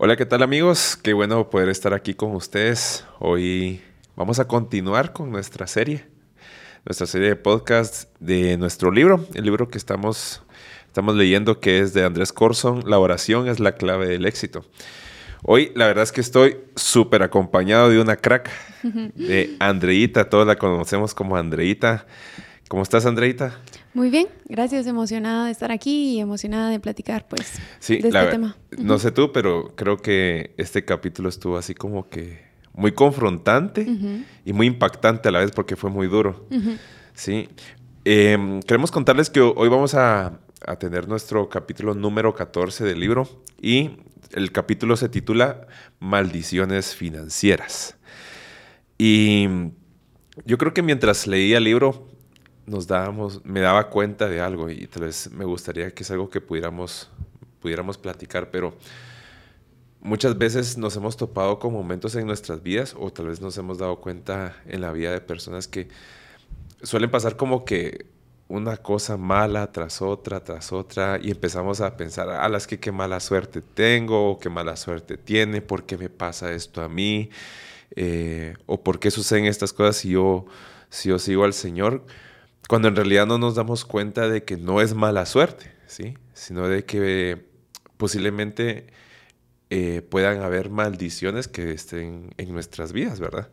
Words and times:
Hola, 0.00 0.14
¿qué 0.14 0.26
tal 0.26 0.44
amigos? 0.44 0.96
Qué 0.96 1.12
bueno 1.12 1.50
poder 1.50 1.68
estar 1.68 1.92
aquí 1.92 2.14
con 2.14 2.32
ustedes. 2.36 3.04
Hoy 3.18 3.82
vamos 4.14 4.38
a 4.38 4.46
continuar 4.46 5.12
con 5.12 5.32
nuestra 5.32 5.66
serie, 5.66 6.06
nuestra 6.86 7.04
serie 7.08 7.30
de 7.30 7.34
podcast 7.34 8.08
de 8.20 8.56
nuestro 8.58 8.92
libro, 8.92 9.26
el 9.34 9.42
libro 9.42 9.68
que 9.68 9.76
estamos, 9.76 10.40
estamos 10.86 11.16
leyendo 11.16 11.58
que 11.58 11.80
es 11.80 11.94
de 11.94 12.04
Andrés 12.04 12.32
Corson, 12.32 12.88
La 12.88 13.00
oración 13.00 13.48
es 13.48 13.58
la 13.58 13.72
clave 13.72 14.06
del 14.06 14.24
éxito. 14.24 14.64
Hoy 15.42 15.72
la 15.74 15.88
verdad 15.88 16.04
es 16.04 16.12
que 16.12 16.20
estoy 16.20 16.58
súper 16.76 17.24
acompañado 17.24 17.90
de 17.90 18.00
una 18.00 18.14
crack, 18.14 18.52
de 19.16 19.56
Andreita, 19.58 20.30
todos 20.30 20.46
la 20.46 20.54
conocemos 20.54 21.12
como 21.12 21.36
Andreita. 21.36 22.06
¿Cómo 22.68 22.82
estás, 22.82 23.06
Andreita? 23.06 23.58
Muy 23.94 24.10
bien, 24.10 24.28
gracias, 24.44 24.86
emocionada 24.86 25.46
de 25.46 25.52
estar 25.52 25.72
aquí 25.72 26.16
y 26.16 26.20
emocionada 26.20 26.68
de 26.68 26.78
platicar, 26.78 27.26
pues, 27.26 27.54
de 27.88 27.96
este 27.96 28.26
tema. 28.26 28.58
No 28.76 28.98
sé 28.98 29.10
tú, 29.10 29.32
pero 29.32 29.74
creo 29.74 29.96
que 29.96 30.52
este 30.58 30.84
capítulo 30.84 31.30
estuvo 31.30 31.56
así 31.56 31.74
como 31.74 32.10
que 32.10 32.42
muy 32.74 32.92
confrontante 32.92 33.86
y 34.44 34.52
muy 34.52 34.66
impactante 34.66 35.30
a 35.30 35.32
la 35.32 35.38
vez 35.38 35.50
porque 35.50 35.76
fue 35.76 35.88
muy 35.88 36.08
duro. 36.08 36.46
Sí. 37.14 37.48
Em, 38.04 38.60
queremos 38.60 38.90
contarles 38.90 39.30
que 39.30 39.40
hoy 39.40 39.68
vamos 39.70 39.94
a, 39.94 40.38
a, 40.66 40.76
tener 40.76 41.08
nuestro 41.08 41.48
capítulo 41.48 41.94
número 41.94 42.34
14 42.34 42.84
del 42.84 43.00
libro 43.00 43.42
y 43.62 43.92
el 44.32 44.52
capítulo 44.52 44.96
se 44.98 45.08
titula 45.08 45.66
Maldiciones 46.00 46.94
financieras. 46.94 47.96
Y 48.98 49.48
yo 50.44 50.58
creo 50.58 50.74
que 50.74 50.82
mientras 50.82 51.26
leía 51.26 51.56
el 51.56 51.64
libro 51.64 52.17
nos 52.68 52.86
dábamos, 52.86 53.44
me 53.44 53.60
daba 53.60 53.88
cuenta 53.88 54.28
de 54.28 54.40
algo 54.40 54.70
y 54.70 54.86
tal 54.86 55.04
vez 55.04 55.30
me 55.32 55.44
gustaría 55.44 55.90
que 55.90 56.02
es 56.02 56.10
algo 56.10 56.28
que 56.28 56.40
pudiéramos, 56.40 57.08
pudiéramos 57.60 57.98
platicar, 57.98 58.50
pero 58.50 58.74
muchas 60.00 60.36
veces 60.36 60.76
nos 60.76 60.94
hemos 60.96 61.16
topado 61.16 61.58
con 61.58 61.72
momentos 61.72 62.14
en 62.14 62.26
nuestras 62.26 62.62
vidas 62.62 62.94
o 62.98 63.10
tal 63.10 63.28
vez 63.28 63.40
nos 63.40 63.56
hemos 63.58 63.78
dado 63.78 63.96
cuenta 63.96 64.56
en 64.66 64.82
la 64.82 64.92
vida 64.92 65.12
de 65.12 65.20
personas 65.20 65.66
que 65.66 65.88
suelen 66.82 67.10
pasar 67.10 67.36
como 67.36 67.64
que 67.64 68.06
una 68.48 68.76
cosa 68.78 69.16
mala 69.16 69.72
tras 69.72 70.00
otra, 70.00 70.42
tras 70.42 70.72
otra, 70.72 71.18
y 71.22 71.30
empezamos 71.30 71.82
a 71.82 71.96
pensar, 71.98 72.30
a 72.30 72.48
las 72.48 72.66
que 72.66 72.80
qué 72.80 72.90
mala 72.90 73.20
suerte 73.20 73.60
tengo, 73.60 74.38
qué 74.38 74.48
mala 74.48 74.76
suerte 74.76 75.18
tiene, 75.18 75.60
por 75.60 75.84
qué 75.84 75.98
me 75.98 76.08
pasa 76.08 76.52
esto 76.52 76.80
a 76.80 76.88
mí, 76.88 77.28
eh, 77.94 78.56
o 78.64 78.82
por 78.82 79.00
qué 79.00 79.10
suceden 79.10 79.44
estas 79.44 79.74
cosas 79.74 79.96
si 79.96 80.10
yo, 80.10 80.46
si 80.88 81.10
yo 81.10 81.18
sigo 81.18 81.44
al 81.44 81.52
Señor 81.52 82.04
cuando 82.68 82.88
en 82.88 82.94
realidad 82.96 83.26
no 83.26 83.38
nos 83.38 83.56
damos 83.56 83.84
cuenta 83.84 84.28
de 84.28 84.44
que 84.44 84.56
no 84.56 84.80
es 84.80 84.94
mala 84.94 85.26
suerte, 85.26 85.72
¿sí? 85.86 86.16
sino 86.34 86.68
de 86.68 86.84
que 86.84 87.48
posiblemente 87.96 88.86
eh, 89.70 90.02
puedan 90.08 90.42
haber 90.42 90.70
maldiciones 90.70 91.48
que 91.48 91.72
estén 91.72 92.30
en 92.36 92.52
nuestras 92.52 92.92
vidas, 92.92 93.18
¿verdad? 93.20 93.48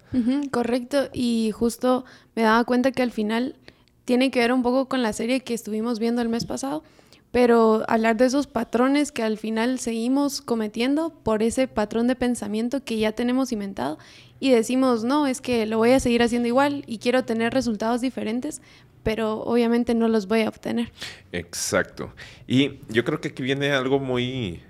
correcto, 0.52 1.09
y 1.13 1.52
justo 1.52 2.05
me 2.35 2.44
daba 2.44 2.63
cuenta 2.66 2.91
que 2.91 3.02
al 3.02 3.11
final 3.11 3.55
tiene 4.03 4.31
que 4.31 4.39
ver 4.39 4.52
un 4.52 4.63
poco 4.63 4.88
con 4.88 5.02
la 5.02 5.13
serie 5.13 5.39
que 5.39 5.53
estuvimos 5.53 5.97
viendo 5.97 6.22
el 6.22 6.29
mes 6.29 6.45
pasado, 6.45 6.83
pero 7.31 7.83
hablar 7.89 8.17
de 8.17 8.25
esos 8.25 8.47
patrones 8.47 9.11
que 9.11 9.23
al 9.23 9.38
final 9.38 9.79
seguimos 9.79 10.41
cometiendo 10.41 11.09
por 11.09 11.41
ese 11.41 11.67
patrón 11.67 12.07
de 12.07 12.16
pensamiento 12.16 12.83
que 12.83 12.97
ya 12.97 13.11
tenemos 13.13 13.52
inventado 13.52 13.97
y 14.39 14.52
decimos, 14.52 15.03
no, 15.03 15.27
es 15.27 15.41
que 15.41 15.66
lo 15.66 15.77
voy 15.77 15.91
a 15.91 16.00
seguir 16.00 16.22
haciendo 16.22 16.47
igual 16.47 16.83
y 16.88 17.00
quiero 17.00 17.25
tener 17.25 17.53
resultados 17.53 18.00
diferentes, 18.02 18.61
pero 19.06 19.44
obviamente 19.44 19.94
no 19.94 20.08
los 20.08 20.28
voy 20.28 20.42
a 20.42 20.50
obtener. 20.50 20.92
Exacto. 21.31 22.11
Y 22.48 22.80
yo 22.89 23.06
creo 23.06 23.22
que 23.22 23.28
aquí 23.28 23.44
viene 23.44 23.72
algo 23.72 24.00
muy, 24.00 24.62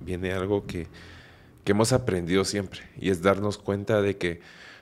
viene 0.00 0.32
algo 0.32 0.66
que, 0.66 0.86
hemos 1.66 1.92
aprendido 1.92 2.44
siempre, 2.44 2.80
y 2.98 3.10
es 3.10 3.22
darnos 3.22 3.56
cuenta 3.56 4.02
de 4.02 4.16
que 4.16 4.40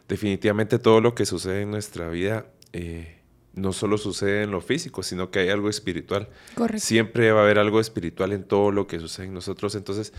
definitivamente 0.09 0.79
todo 0.79 1.03
lo 1.03 1.15
que 1.15 1.27
sucede 1.27 1.61
en 1.61 1.71
nuestra 1.71 2.09
vida 2.09 2.47
eh, 2.73 3.19
no 3.53 3.75
solo 3.75 3.99
sucede 3.99 4.45
en 4.45 4.51
lo 4.51 4.63
físico, 4.63 5.03
sino 5.03 5.31
que 5.31 5.41
hay 5.41 5.51
algo 5.51 5.69
espiritual. 5.69 6.31
Correcto. 6.55 6.87
Siempre 6.87 7.31
va 7.31 7.41
a 7.41 7.45
haber 7.45 7.59
algo 7.59 7.79
espiritual 7.79 8.33
en 8.33 8.43
todo 8.43 8.71
lo 8.71 8.87
que 8.87 9.01
sucede 9.01 9.27
en 9.27 9.35
nosotros. 9.35 9.75
Entonces, 9.75 10.15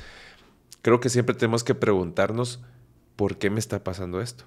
creo 0.83 0.99
que 0.99 1.09
siempre 1.09 1.33
tenemos 1.33 1.63
que 1.63 1.73
preguntarnos, 1.73 2.59
¿por 3.15 3.37
qué 3.39 3.49
me 3.49 3.59
está 3.59 3.83
pasando 3.83 4.21
esto? 4.21 4.43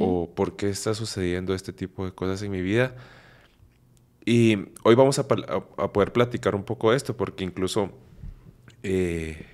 ¿O 0.00 0.30
por 0.34 0.56
qué 0.56 0.70
está 0.70 0.94
sucediendo 0.94 1.54
este 1.54 1.74
tipo 1.74 2.06
de 2.06 2.12
cosas 2.12 2.40
en 2.40 2.50
mi 2.50 2.62
vida? 2.62 2.94
Y 4.28 4.58
hoy 4.82 4.96
vamos 4.96 5.20
a, 5.20 5.28
poder 5.28 6.12
platicar 6.12 6.56
un 6.56 6.64
poco 6.64 6.90
de 6.90 6.96
esto, 6.96 7.16
porque 7.16 7.44
incluso 7.44 7.92
eh, 8.82 9.46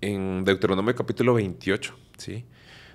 en 0.00 0.44
Deuteronomio 0.44 0.94
capítulo 0.94 1.34
28, 1.34 1.92
¿sí? 2.18 2.44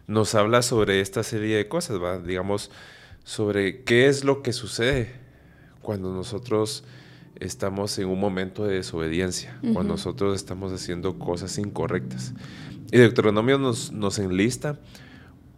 Nos 0.07 0.33
habla 0.33 0.61
sobre 0.61 1.01
esta 1.01 1.21
serie 1.23 1.57
de 1.57 1.67
cosas, 1.67 2.01
¿va? 2.01 2.17
Digamos, 2.17 2.71
sobre 3.25 3.83
qué 3.83 4.07
es 4.07 4.23
lo 4.23 4.41
que 4.41 4.53
sucede 4.53 5.11
cuando 5.81 6.13
nosotros 6.13 6.85
estamos 7.35 7.99
en 7.99 8.07
un 8.07 8.19
momento 8.19 8.63
de 8.63 8.75
desobediencia, 8.75 9.59
cuando 9.73 9.95
nosotros 9.95 10.37
estamos 10.37 10.71
haciendo 10.71 11.19
cosas 11.19 11.57
incorrectas. 11.57 12.33
Y 12.89 12.97
Deuteronomio 12.97 13.57
nos, 13.57 13.91
nos 13.91 14.17
enlista 14.17 14.79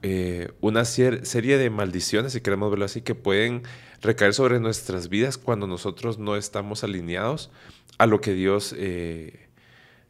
eh, 0.01 0.51
una 0.61 0.83
serie 0.83 1.57
de 1.57 1.69
maldiciones, 1.69 2.33
si 2.33 2.41
queremos 2.41 2.69
verlo 2.71 2.85
así, 2.85 3.01
que 3.01 3.15
pueden 3.15 3.63
recaer 4.03 4.33
sobre 4.33 4.59
nuestras 4.59 5.09
vidas 5.09 5.37
cuando 5.37 5.65
nosotros 5.65 6.19
no 6.19 6.35
estamos 6.35 6.83
alineados 6.83 7.49
a 7.97 8.05
lo 8.05 8.21
que 8.21 8.33
Dios 8.33 8.75
eh, 8.77 9.47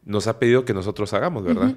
nos 0.03 0.27
ha 0.27 0.39
pedido 0.39 0.65
que 0.65 0.73
nosotros 0.73 1.13
hagamos, 1.13 1.43
¿verdad? 1.43 1.75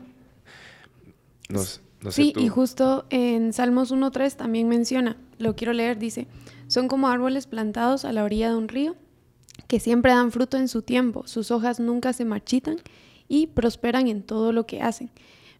sí, 2.10 2.32
y 2.37 2.49
justo 2.49 3.04
en 3.10 3.53
Salmos 3.53 3.93
1.3 3.93 4.34
también 4.34 4.69
menciona, 4.69 5.16
lo 5.38 5.54
quiero 5.54 5.72
leer, 5.72 5.99
dice, 5.99 6.27
son 6.66 6.88
como 6.88 7.09
árboles 7.09 7.47
plantados 7.47 8.04
a 8.04 8.12
la 8.12 8.25
orilla 8.25 8.48
de 8.50 8.56
un 8.56 8.69
río 8.69 8.97
que 9.69 9.78
siempre 9.78 10.12
dan 10.12 10.33
fruto 10.33 10.56
en 10.56 10.69
su 10.69 10.83
tiempo, 10.83 11.27
sus 11.27 11.50
hojas 11.50 11.81
nunca 11.81 12.12
se 12.12 12.25
marchitan 12.25 12.78
y 13.28 13.48
prosperan 13.48 14.09
en 14.09 14.22
todo 14.22 14.53
lo 14.53 14.66
que 14.66 14.81
hacen. 14.81 15.10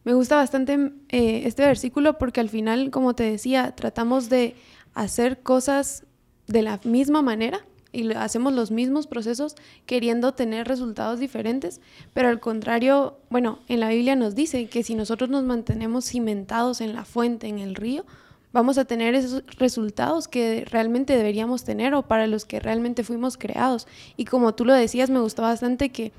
Me 0.04 0.14
gusta 0.14 0.36
bastante 0.36 0.92
eh, 1.08 1.42
este 1.44 1.66
versículo 1.66 2.16
porque 2.16 2.40
al 2.40 2.48
final, 2.48 2.90
como 2.90 3.14
te 3.14 3.24
decía, 3.24 3.74
tratamos 3.74 4.28
de 4.30 4.54
hacer 4.94 5.42
cosas 5.42 6.05
de 6.46 6.62
la 6.62 6.80
misma 6.84 7.22
manera 7.22 7.64
y 7.92 8.12
hacemos 8.12 8.52
los 8.52 8.70
mismos 8.70 9.06
procesos 9.06 9.54
queriendo 9.86 10.34
tener 10.34 10.68
resultados 10.68 11.18
diferentes, 11.18 11.80
pero 12.12 12.28
al 12.28 12.40
contrario, 12.40 13.18
bueno, 13.30 13.60
en 13.68 13.80
la 13.80 13.88
Biblia 13.88 14.16
nos 14.16 14.34
dice 14.34 14.66
que 14.66 14.82
si 14.82 14.94
nosotros 14.94 15.30
nos 15.30 15.44
mantenemos 15.44 16.04
cimentados 16.04 16.80
en 16.80 16.94
la 16.94 17.04
fuente, 17.04 17.46
en 17.46 17.58
el 17.58 17.74
río, 17.74 18.04
vamos 18.52 18.76
a 18.78 18.84
tener 18.84 19.14
esos 19.14 19.42
resultados 19.58 20.28
que 20.28 20.66
realmente 20.70 21.16
deberíamos 21.16 21.64
tener 21.64 21.94
o 21.94 22.02
para 22.02 22.26
los 22.26 22.44
que 22.44 22.60
realmente 22.60 23.02
fuimos 23.02 23.36
creados. 23.36 23.86
Y 24.16 24.26
como 24.26 24.54
tú 24.54 24.64
lo 24.64 24.74
decías, 24.74 25.10
me 25.10 25.20
gustó 25.20 25.42
bastante 25.42 25.90
que 25.90 26.12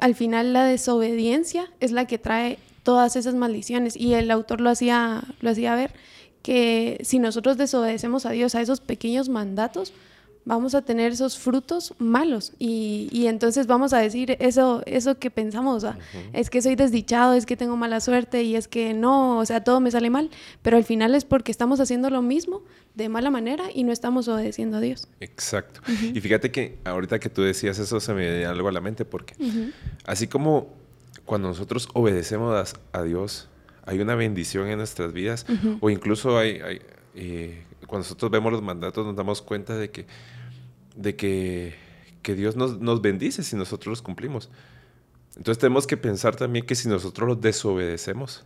al 0.00 0.14
final 0.14 0.52
la 0.52 0.64
desobediencia 0.64 1.70
es 1.80 1.92
la 1.92 2.06
que 2.06 2.18
trae 2.18 2.58
todas 2.82 3.16
esas 3.16 3.34
maldiciones. 3.34 3.96
Y 3.96 4.14
el 4.14 4.30
autor 4.30 4.60
lo 4.60 4.70
hacía, 4.70 5.24
lo 5.40 5.50
hacía 5.50 5.74
ver 5.74 5.92
que 6.46 7.00
si 7.02 7.18
nosotros 7.18 7.56
desobedecemos 7.56 8.24
a 8.24 8.30
Dios 8.30 8.54
a 8.54 8.60
esos 8.60 8.78
pequeños 8.78 9.28
mandatos, 9.28 9.92
vamos 10.44 10.76
a 10.76 10.82
tener 10.82 11.10
esos 11.10 11.36
frutos 11.36 11.92
malos 11.98 12.52
y, 12.60 13.08
y 13.10 13.26
entonces 13.26 13.66
vamos 13.66 13.92
a 13.92 13.98
decir 13.98 14.36
eso, 14.38 14.80
eso 14.86 15.18
que 15.18 15.28
pensamos, 15.32 15.84
es 16.32 16.48
que 16.48 16.62
soy 16.62 16.76
desdichado, 16.76 17.34
es 17.34 17.46
que 17.46 17.56
tengo 17.56 17.76
mala 17.76 17.98
suerte 17.98 18.44
y 18.44 18.54
es 18.54 18.68
que 18.68 18.94
no, 18.94 19.38
o 19.40 19.44
sea, 19.44 19.64
todo 19.64 19.80
me 19.80 19.90
sale 19.90 20.08
mal, 20.08 20.30
pero 20.62 20.76
al 20.76 20.84
final 20.84 21.16
es 21.16 21.24
porque 21.24 21.50
estamos 21.50 21.80
haciendo 21.80 22.10
lo 22.10 22.22
mismo 22.22 22.62
de 22.94 23.08
mala 23.08 23.32
manera 23.32 23.64
y 23.74 23.82
no 23.82 23.90
estamos 23.90 24.28
obedeciendo 24.28 24.76
a 24.76 24.80
Dios. 24.80 25.08
Exacto. 25.18 25.80
Y 26.00 26.20
fíjate 26.20 26.52
que 26.52 26.78
ahorita 26.84 27.18
que 27.18 27.28
tú 27.28 27.42
decías 27.42 27.80
eso 27.80 27.98
se 27.98 28.14
me 28.14 28.38
dio 28.38 28.48
algo 28.48 28.68
a 28.68 28.72
la 28.72 28.80
mente 28.80 29.04
porque 29.04 29.34
así 30.04 30.28
como 30.28 30.68
cuando 31.24 31.48
nosotros 31.48 31.88
obedecemos 31.92 32.76
a, 32.92 33.02
Dios, 33.02 33.48
hay 33.86 34.00
una 34.00 34.14
bendición 34.14 34.68
en 34.68 34.78
nuestras 34.78 35.12
vidas, 35.12 35.46
o 35.80 35.90
incluso 35.90 36.36
hay, 36.38 36.60
eh, 37.14 37.62
cuando 37.86 38.04
nosotros 38.04 38.30
vemos 38.30 38.52
los 38.52 38.62
mandatos 38.62 39.06
nos 39.06 39.16
damos 39.16 39.40
cuenta 39.42 39.76
de 39.76 39.90
que, 39.90 40.06
de 40.94 41.16
que, 41.16 42.34
Dios 42.34 42.56
nos, 42.56 43.00
bendice 43.00 43.42
si 43.42 43.56
nosotros 43.56 43.86
los 43.86 44.02
cumplimos. 44.02 44.50
Entonces 45.36 45.58
tenemos 45.58 45.86
que 45.86 45.96
pensar 45.96 46.34
también 46.34 46.66
que 46.66 46.74
si 46.74 46.88
nosotros 46.88 47.28
los 47.28 47.40
desobedecemos, 47.40 48.44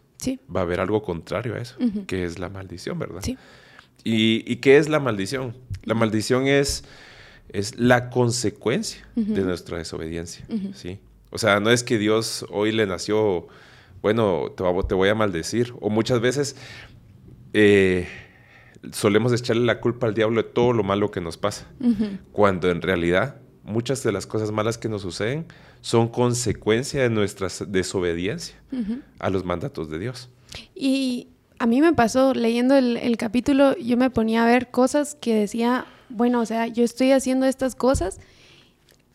va 0.54 0.60
a 0.60 0.62
haber 0.64 0.80
algo 0.80 1.02
contrario 1.02 1.54
a 1.54 1.58
eso, 1.58 1.76
que 2.06 2.24
es 2.24 2.38
la 2.38 2.50
maldición, 2.50 2.98
¿verdad? 2.98 3.22
Sí. 3.22 3.38
¿Y, 4.04 4.56
qué 4.56 4.76
es 4.76 4.88
la 4.88 5.00
maldición? 5.00 5.56
La 5.84 5.94
maldición 5.94 6.46
es, 6.46 6.84
es 7.48 7.78
la 7.78 8.10
consecuencia 8.10 9.06
de 9.14 9.42
nuestra 9.42 9.78
desobediencia, 9.78 10.46
¿sí? 10.74 10.98
O 11.30 11.38
sea, 11.38 11.60
no 11.60 11.70
es 11.70 11.84
que 11.84 11.96
Dios 11.96 12.44
hoy 12.50 12.72
le 12.72 12.86
nació, 12.86 13.46
bueno, 14.02 14.52
te, 14.56 14.94
voy 14.94 15.08
a 15.08 15.14
maldecir. 15.14 15.74
O 15.80 15.90
muchas 15.90 16.20
veces 16.20 16.56
eh, 17.52 18.08
solemos 18.92 19.32
echarle 19.32 19.64
la 19.64 19.80
culpa 19.80 20.06
al 20.06 20.14
diablo 20.14 20.42
de 20.42 20.48
todo 20.48 20.72
lo 20.72 20.82
malo 20.82 21.10
que 21.10 21.20
nos 21.20 21.36
pasa. 21.36 21.66
Cuando 22.32 22.70
en 22.70 22.82
realidad 22.82 23.36
muchas 23.62 24.02
de 24.02 24.12
las 24.12 24.26
cosas 24.26 24.52
malas 24.52 24.78
que 24.78 24.88
nos 24.88 25.02
suceden 25.02 25.46
son 25.80 26.08
consecuencia 26.08 27.02
de 27.02 27.10
nuestra 27.10 27.48
desobediencia 27.66 28.56
a 29.18 29.30
los 29.30 29.44
mandatos 29.44 29.90
de 29.90 29.98
Dios. 29.98 30.30
Y 30.74 31.28
a 31.58 31.66
mí 31.66 31.80
me 31.80 31.92
pasó, 31.92 32.34
leyendo 32.34 32.76
el, 32.76 32.96
el, 32.96 33.16
capítulo, 33.16 33.76
yo 33.76 33.96
me 33.96 34.10
ponía 34.10 34.42
a 34.42 34.46
ver 34.46 34.70
cosas 34.70 35.14
que 35.14 35.34
decía, 35.34 35.86
bueno, 36.08 36.40
o 36.40 36.46
sea, 36.46 36.66
yo 36.66 36.84
estoy 36.84 37.12
haciendo 37.12 37.46
estas 37.46 37.74
cosas 37.74 38.18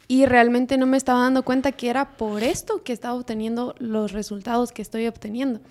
y 0.08 0.26
realmente 0.26 0.78
no 0.78 0.86
me 0.86 0.98
estaba 0.98 1.22
dando 1.22 1.44
cuenta 1.44 1.72
que 1.72 1.90
era 1.90 2.18
por 2.18 2.44
esto 2.44 2.84
que 2.84 2.94
estaba 2.94 3.16
obteniendo 3.16 3.76
los 3.80 4.12
resultados 4.12 4.72
que 4.72 4.82
estoy 4.82 5.08
obteniendo. 5.08 5.62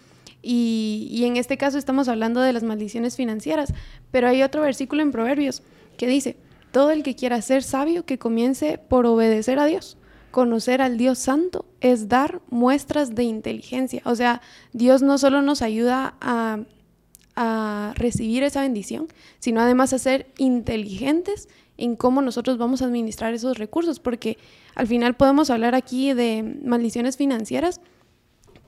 Y, 0.46 1.22
en 1.24 1.38
este 1.38 1.56
caso 1.56 1.78
estamos 1.78 2.08
hablando 2.08 2.40
de 2.40 2.52
las 2.52 2.62
maldiciones 2.62 3.16
financieras, 3.16 3.72
pero 4.10 4.28
hay 4.28 4.42
otro 4.42 4.60
versículo 4.60 5.02
en 5.02 5.10
Proverbios 5.10 5.62
que 5.96 6.06
dice, 6.06 6.36
todo 6.70 6.90
el 6.90 7.02
que 7.02 7.14
quiera 7.16 7.40
ser 7.40 7.62
sabio 7.62 8.04
que 8.04 8.18
comience 8.18 8.78
por 8.78 9.06
obedecer 9.06 9.58
a 9.58 9.66
Dios. 9.66 9.96
Conocer 10.32 10.82
al 10.82 10.98
Dios 10.98 11.18
Santo 11.18 11.64
es 11.80 12.08
dar 12.08 12.42
muestras 12.50 13.14
de 13.14 13.22
inteligencia. 13.22 14.02
O 14.04 14.16
sea, 14.16 14.42
Dios 14.72 15.00
no 15.00 15.16
solo 15.16 15.40
nos 15.40 15.62
ayuda 15.62 16.14
a 16.20 17.94
recibir 17.94 18.42
esa 18.42 18.62
bendición, 18.62 19.08
sino 19.38 19.60
además 19.60 19.92
a 19.92 19.98
ser 19.98 20.26
inteligentes 20.36 21.48
en 21.76 21.96
cómo 21.96 22.22
nosotros 22.22 22.58
vamos 22.58 22.82
a 22.82 22.86
administrar 22.86 23.34
esos 23.34 23.58
recursos, 23.58 24.00
porque 24.00 24.38
al 24.74 24.86
final 24.86 25.16
podemos 25.16 25.50
hablar 25.50 25.74
aquí 25.74 26.12
de 26.12 26.58
maldiciones 26.64 27.16
financieras, 27.16 27.80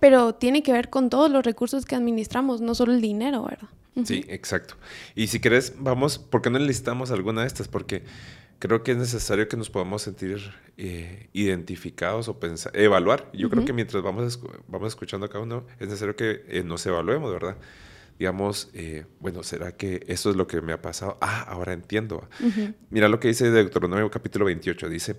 pero 0.01 0.35
tiene 0.35 0.63
que 0.63 0.73
ver 0.73 0.91
con 0.91 1.11
todos 1.11 1.31
los 1.31 1.45
recursos 1.45 1.85
que 1.85 1.95
administramos, 1.95 2.61
no 2.61 2.75
solo 2.75 2.93
el 2.93 3.01
dinero, 3.01 3.45
¿verdad? 3.45 3.69
Sí, 4.05 4.25
exacto. 4.29 4.77
Y 5.15 5.29
si 5.29 5.41
querés, 5.41 5.75
vamos, 5.79 6.19
¿por 6.19 6.43
qué 6.43 6.51
no 6.51 6.59
listamos 6.59 7.11
alguna 7.11 7.41
de 7.43 7.47
estas? 7.47 7.67
Porque 7.67 8.03
creo 8.59 8.83
que 8.83 8.93
es 8.93 8.99
necesario 8.99 9.49
que 9.49 9.57
nos 9.57 9.71
podamos 9.71 10.03
sentir 10.03 10.53
eh, 10.77 11.29
identificados 11.33 12.29
o 12.29 12.39
pensar, 12.39 12.77
evaluar. 12.77 13.31
Yo 13.33 13.49
creo 13.49 13.65
que 13.65 13.73
mientras 13.73 14.03
vamos, 14.03 14.41
vamos 14.69 14.89
escuchando 14.89 15.27
a 15.27 15.29
cada 15.31 15.45
uno, 15.45 15.65
es 15.79 15.89
necesario 15.89 16.15
que 16.15 16.45
eh, 16.49 16.63
nos 16.63 16.85
evaluemos, 16.85 17.33
¿verdad? 17.33 17.57
Digamos, 18.19 18.71
eh, 18.73 19.05
bueno, 19.21 19.43
¿será 19.43 19.77
que 19.77 20.05
eso 20.07 20.31
es 20.31 20.37
lo 20.37 20.47
que 20.47 20.61
me 20.61 20.73
ha 20.73 20.81
pasado? 20.81 21.19
Ah, 21.21 21.43
ahora 21.49 21.73
entiendo. 21.73 22.29
Mira 22.91 23.09
lo 23.09 23.21
que 23.21 23.29
dice 23.29 23.51
Deuteronomio 23.51 24.11
capítulo 24.11 24.47
28, 24.47 24.89
dice, 24.89 25.17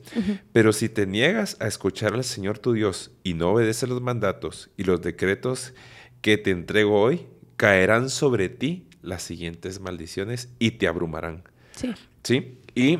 pero 0.52 0.74
si 0.74 0.90
te 0.90 1.06
niegas 1.06 1.58
a 1.60 1.68
escuchar 1.68 2.14
al 2.14 2.24
Señor 2.24 2.60
tu 2.60 2.74
Dios 2.74 3.12
y 3.24 3.34
no 3.34 3.52
obedeces 3.52 3.88
los 3.88 4.02
mandatos 4.02 4.70
y 4.78 4.84
los 4.84 5.02
decretos 5.02 5.74
que 6.22 6.38
te 6.38 6.52
entrego 6.52 7.00
hoy, 7.00 7.28
caerán 7.56 8.10
sobre 8.10 8.50
ti 8.50 8.88
las 9.02 9.24
siguientes 9.24 9.80
maldiciones 9.80 10.50
y 10.60 10.72
te 10.72 10.88
abrumarán. 10.88 11.44
Sí. 11.76 11.94
¿Sí? 12.24 12.60
Y 12.76 12.98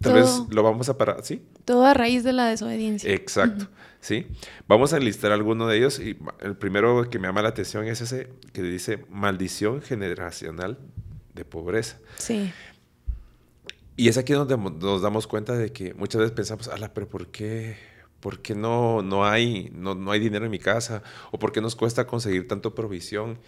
tal 0.00 0.14
vez 0.14 0.42
lo 0.50 0.62
vamos 0.62 0.88
a 0.88 0.96
parar, 0.96 1.22
¿sí? 1.22 1.42
Todo 1.64 1.84
a 1.86 1.94
raíz 1.94 2.24
de 2.24 2.32
la 2.32 2.46
desobediencia. 2.46 3.10
Exacto. 3.12 3.68
¿Sí? 4.04 4.26
Vamos 4.68 4.92
a 4.92 4.98
enlistar 4.98 5.32
alguno 5.32 5.66
de 5.66 5.78
ellos 5.78 5.98
y 5.98 6.18
el 6.40 6.56
primero 6.56 7.08
que 7.08 7.18
me 7.18 7.26
llama 7.26 7.40
la 7.40 7.48
atención 7.48 7.86
es 7.86 8.02
ese 8.02 8.28
que 8.52 8.62
dice 8.62 9.06
maldición 9.08 9.80
generacional 9.80 10.78
de 11.32 11.44
pobreza. 11.46 11.96
Sí. 12.18 12.52
Y 13.96 14.08
es 14.08 14.18
aquí 14.18 14.34
donde 14.34 14.58
nos 14.58 15.00
damos 15.00 15.26
cuenta 15.26 15.56
de 15.56 15.72
que 15.72 15.94
muchas 15.94 16.20
veces 16.20 16.36
pensamos, 16.36 16.68
ala, 16.68 16.92
pero 16.92 17.08
¿por 17.08 17.28
qué, 17.28 17.78
por 18.20 18.42
qué 18.42 18.54
no, 18.54 19.00
no, 19.00 19.24
hay, 19.24 19.70
no, 19.74 19.94
no 19.94 20.10
hay 20.10 20.20
dinero 20.20 20.44
en 20.44 20.50
mi 20.50 20.58
casa? 20.58 21.02
¿O 21.30 21.38
por 21.38 21.50
qué 21.50 21.62
nos 21.62 21.74
cuesta 21.74 22.06
conseguir 22.06 22.46
tanto 22.46 22.74
provisión? 22.74 23.38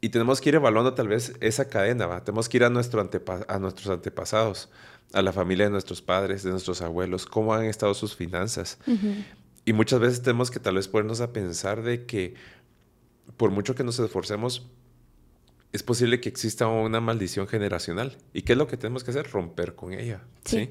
Y 0.00 0.08
tenemos 0.08 0.40
que 0.40 0.48
ir 0.48 0.54
evaluando 0.54 0.94
tal 0.94 1.08
vez 1.08 1.34
esa 1.40 1.68
cadena, 1.68 2.06
¿va? 2.06 2.24
Tenemos 2.24 2.48
que 2.48 2.56
ir 2.56 2.64
a, 2.64 2.70
nuestro 2.70 3.06
a 3.46 3.58
nuestros 3.58 3.88
antepasados, 3.88 4.70
a 5.12 5.20
la 5.20 5.34
familia 5.34 5.66
de 5.66 5.70
nuestros 5.70 6.00
padres, 6.00 6.44
de 6.44 6.50
nuestros 6.50 6.80
abuelos, 6.80 7.26
cómo 7.26 7.52
han 7.52 7.66
estado 7.66 7.92
sus 7.92 8.16
finanzas. 8.16 8.78
Y 9.64 9.72
muchas 9.72 10.00
veces 10.00 10.22
tenemos 10.22 10.50
que 10.50 10.58
tal 10.60 10.74
vez 10.74 10.88
ponernos 10.88 11.20
a 11.20 11.32
pensar 11.32 11.82
de 11.82 12.04
que 12.04 12.34
por 13.36 13.50
mucho 13.50 13.74
que 13.74 13.84
nos 13.84 13.98
esforcemos, 13.98 14.66
es 15.72 15.82
posible 15.82 16.20
que 16.20 16.28
exista 16.28 16.66
una 16.68 17.00
maldición 17.00 17.48
generacional. 17.48 18.18
¿Y 18.32 18.42
qué 18.42 18.52
es 18.52 18.58
lo 18.58 18.66
que 18.66 18.76
tenemos 18.76 19.04
que 19.04 19.10
hacer? 19.10 19.30
Romper 19.30 19.74
con 19.74 19.92
ella. 19.92 20.22
Sí. 20.44 20.70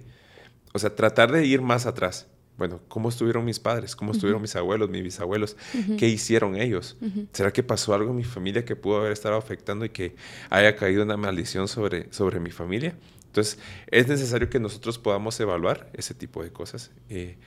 O 0.73 0.79
sea, 0.79 0.95
tratar 0.95 1.31
de 1.31 1.45
ir 1.45 1.61
más 1.61 1.85
atrás. 1.85 2.27
Bueno, 2.57 2.81
¿cómo 2.87 3.09
estuvieron 3.09 3.43
mis 3.43 3.59
padres? 3.59 3.95
¿Cómo 3.95 4.11
estuvieron 4.11 4.41
mis 4.41 4.55
abuelos, 4.55 4.89
mis 4.89 5.01
bisabuelos? 5.01 5.57
¿Qué 5.97 6.07
hicieron 6.07 6.55
ellos? 6.55 6.97
¿Será 7.31 7.51
que 7.51 7.63
pasó 7.63 7.93
algo 7.95 8.11
en 8.11 8.17
mi 8.17 8.23
familia 8.23 8.63
que 8.63 8.75
pudo 8.75 8.97
haber 8.97 9.13
estado 9.13 9.35
afectando 9.35 9.85
y 9.85 9.89
que 9.89 10.15
haya 10.51 10.75
caído 10.75 11.01
una 11.01 11.17
maldición 11.17 11.67
sobre, 11.67 12.11
sobre 12.13 12.39
mi 12.39 12.51
familia? 12.51 12.95
Entonces, 13.25 13.57
es 13.87 14.07
necesario 14.07 14.49
que 14.49 14.59
nosotros 14.59 14.99
podamos 14.99 15.39
evaluar 15.39 15.89
ese 15.93 16.13
tipo 16.13 16.43
de 16.43 16.51
cosas. 16.51 16.91
Eh, 17.09 17.37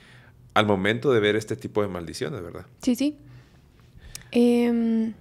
al 0.54 0.66
momento 0.66 1.12
de 1.12 1.20
ver 1.20 1.36
este 1.36 1.56
tipo 1.56 1.82
de 1.82 1.88
maldiciones, 1.88 2.42
¿verdad? 2.42 2.66
Sí, 2.80 2.94
sí. 2.94 3.16
Em, 4.30 5.12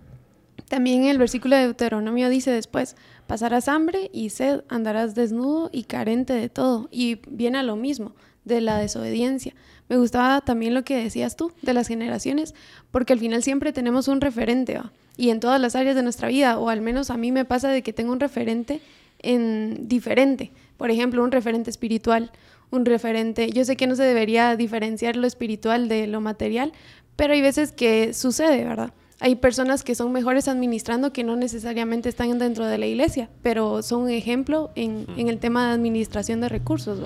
también 0.69 1.05
el 1.05 1.17
versículo 1.17 1.55
de 1.55 1.63
Deuteronomio 1.63 2.29
dice 2.29 2.51
después, 2.51 2.95
pasarás 3.27 3.67
hambre 3.67 4.09
y 4.13 4.29
sed, 4.29 4.61
andarás 4.69 5.15
desnudo 5.15 5.69
y 5.71 5.83
carente 5.83 6.33
de 6.33 6.49
todo. 6.49 6.87
Y 6.91 7.19
viene 7.27 7.57
a 7.57 7.63
lo 7.63 7.75
mismo, 7.75 8.15
de 8.45 8.61
la 8.61 8.77
desobediencia. 8.77 9.53
Me 9.89 9.97
gustaba 9.97 10.41
también 10.41 10.73
lo 10.73 10.83
que 10.83 10.95
decías 10.95 11.35
tú 11.35 11.51
de 11.61 11.73
las 11.73 11.87
generaciones, 11.87 12.53
porque 12.91 13.13
al 13.13 13.19
final 13.19 13.43
siempre 13.43 13.73
tenemos 13.73 14.07
un 14.07 14.21
referente, 14.21 14.79
y 15.17 15.29
en 15.29 15.39
todas 15.39 15.61
las 15.61 15.75
áreas 15.75 15.95
de 15.95 16.03
nuestra 16.03 16.27
vida, 16.27 16.57
o 16.57 16.69
al 16.69 16.81
menos 16.81 17.09
a 17.09 17.17
mí 17.17 17.31
me 17.31 17.45
pasa 17.45 17.69
de 17.69 17.83
que 17.83 17.93
tengo 17.93 18.11
un 18.11 18.19
referente 18.19 18.81
en 19.19 19.87
diferente. 19.87 20.51
Por 20.77 20.91
ejemplo, 20.91 21.23
un 21.23 21.31
referente 21.31 21.69
espiritual, 21.69 22.31
un 22.73 22.85
referente. 22.85 23.51
Yo 23.51 23.63
sé 23.65 23.75
que 23.75 23.87
no 23.87 23.95
se 23.95 24.03
debería 24.03 24.55
diferenciar 24.55 25.15
lo 25.15 25.27
espiritual 25.27 25.87
de 25.87 26.07
lo 26.07 26.21
material, 26.21 26.73
pero 27.15 27.33
hay 27.33 27.41
veces 27.41 27.71
que 27.71 28.13
sucede, 28.13 28.65
¿verdad? 28.65 28.93
Hay 29.19 29.35
personas 29.35 29.83
que 29.83 29.95
son 29.95 30.11
mejores 30.11 30.47
administrando 30.47 31.13
que 31.13 31.23
no 31.23 31.35
necesariamente 31.35 32.09
están 32.09 32.37
dentro 32.39 32.65
de 32.65 32.77
la 32.77 32.87
iglesia, 32.87 33.29
pero 33.41 33.81
son 33.83 34.03
un 34.03 34.09
ejemplo 34.09 34.71
en, 34.75 35.05
el 35.15 35.39
tema 35.39 35.67
de 35.67 35.73
administración 35.73 36.41
de 36.41 36.49
recursos. 36.49 36.99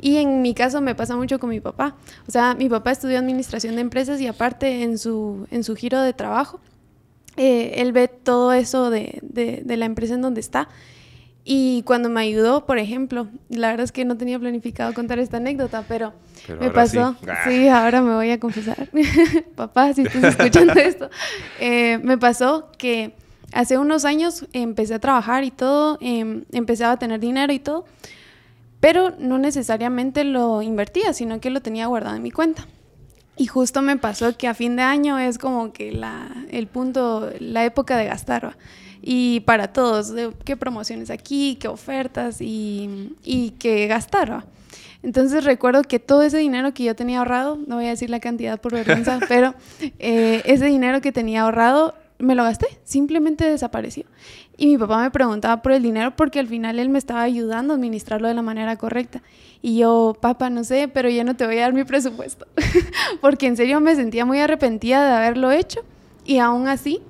Y 0.00 0.16
en 0.16 0.42
mi 0.42 0.54
caso 0.54 0.80
me 0.80 0.94
pasa 0.94 1.16
mucho 1.16 1.38
con 1.38 1.50
mi 1.50 1.60
papá. 1.60 1.96
O 2.26 2.30
sea, 2.30 2.54
mi 2.54 2.68
papá 2.68 2.90
estudió 2.90 3.18
administración 3.18 3.76
de 3.76 3.82
empresas 3.82 4.20
y 4.20 4.26
aparte 4.26 4.82
en 4.82 4.98
su, 4.98 5.46
en 5.50 5.62
su 5.62 5.76
giro 5.76 6.02
de 6.02 6.12
trabajo, 6.12 6.60
eh, 7.36 7.74
él 7.76 7.92
ve 7.92 8.08
todo 8.08 8.52
eso 8.52 8.90
de, 8.90 9.20
de 9.22 9.76
la 9.76 9.86
empresa 9.86 10.14
en 10.14 10.22
donde 10.22 10.40
está 10.40 10.68
y 11.52 11.82
cuando 11.82 12.08
me 12.08 12.20
ayudó, 12.20 12.64
por 12.64 12.78
ejemplo, 12.78 13.26
la 13.48 13.70
verdad 13.70 13.82
es 13.82 13.90
que 13.90 14.04
no 14.04 14.16
tenía 14.16 14.38
planificado 14.38 14.94
contar 14.94 15.18
esta 15.18 15.38
anécdota, 15.38 15.84
pero, 15.88 16.12
me 16.60 16.70
pasó. 16.70 17.16
Ah. 17.26 17.38
Sí. 17.42 17.66
ahora 17.66 18.02
me 18.02 18.14
voy 18.14 18.30
a 18.30 18.38
confesar. 18.38 18.88
Papá, 19.56 19.92
si 19.92 20.02
estás 20.02 20.22
escuchando 20.22 20.74
esto, 20.76 21.10
eh, 21.58 21.98
me 22.04 22.16
pasó 22.18 22.70
que 22.78 23.14
hace 23.52 23.78
unos 23.78 24.04
años 24.04 24.46
empecé 24.52 24.94
a 24.94 25.00
trabajar 25.00 25.42
y 25.42 25.50
todo, 25.50 25.98
eh, 26.00 26.44
empecé 26.52 26.84
a 26.84 26.96
tener 26.98 27.18
dinero 27.18 27.52
y 27.52 27.58
todo, 27.58 27.84
pero 28.78 29.16
no 29.18 29.38
necesariamente 29.38 30.22
lo 30.22 30.62
invertía, 30.62 31.12
sino 31.14 31.40
que 31.40 31.50
lo 31.50 31.60
tenía 31.62 31.86
guardado 31.86 32.14
en 32.14 32.22
mi 32.22 32.30
cuenta. 32.30 32.68
Y 33.36 33.46
justo 33.48 33.82
me 33.82 33.96
pasó 33.96 34.36
que 34.36 34.46
a 34.46 34.54
fin 34.54 34.76
de 34.76 34.82
año 34.82 35.18
es 35.18 35.36
como 35.36 35.72
que 35.72 35.90
la, 35.90 36.28
el 36.52 36.68
punto, 36.68 37.28
la 37.40 37.64
época 37.64 37.96
de 37.96 38.04
gastar 38.04 38.56
y 39.02 39.40
para 39.40 39.72
todos, 39.72 40.12
qué 40.44 40.56
promociones 40.56 41.10
aquí, 41.10 41.56
qué 41.60 41.68
ofertas 41.68 42.40
y, 42.40 43.14
y 43.24 43.50
qué 43.52 43.86
gastar. 43.86 44.44
Entonces 45.02 45.44
recuerdo 45.44 45.82
que 45.82 45.98
todo 45.98 46.22
ese 46.22 46.38
dinero 46.38 46.74
que 46.74 46.84
yo 46.84 46.94
tenía 46.94 47.20
ahorrado, 47.20 47.58
no 47.66 47.76
voy 47.76 47.86
a 47.86 47.90
decir 47.90 48.10
la 48.10 48.20
cantidad 48.20 48.60
por 48.60 48.72
vergüenza, 48.72 49.18
pero 49.28 49.54
eh, 49.98 50.42
ese 50.44 50.66
dinero 50.66 51.00
que 51.00 51.12
tenía 51.12 51.42
ahorrado 51.42 51.94
me 52.18 52.34
lo 52.34 52.44
gasté, 52.44 52.66
simplemente 52.84 53.44
desapareció. 53.44 54.04
Y 54.58 54.66
mi 54.66 54.76
papá 54.76 55.00
me 55.02 55.10
preguntaba 55.10 55.62
por 55.62 55.72
el 55.72 55.82
dinero 55.82 56.14
porque 56.16 56.38
al 56.38 56.46
final 56.46 56.78
él 56.78 56.90
me 56.90 56.98
estaba 56.98 57.22
ayudando 57.22 57.72
a 57.72 57.76
administrarlo 57.76 58.28
de 58.28 58.34
la 58.34 58.42
manera 58.42 58.76
correcta. 58.76 59.22
Y 59.62 59.78
yo, 59.78 60.14
papá, 60.20 60.50
no 60.50 60.62
sé, 60.64 60.88
pero 60.88 61.08
ya 61.08 61.24
no 61.24 61.34
te 61.34 61.46
voy 61.46 61.56
a 61.58 61.62
dar 61.62 61.72
mi 61.72 61.84
presupuesto. 61.84 62.46
porque 63.22 63.46
en 63.46 63.56
serio 63.56 63.80
me 63.80 63.96
sentía 63.96 64.26
muy 64.26 64.38
arrepentida 64.38 65.06
de 65.06 65.14
haberlo 65.14 65.50
hecho. 65.50 65.80
Y 66.26 66.38
aún 66.38 66.68
así, 66.68 67.00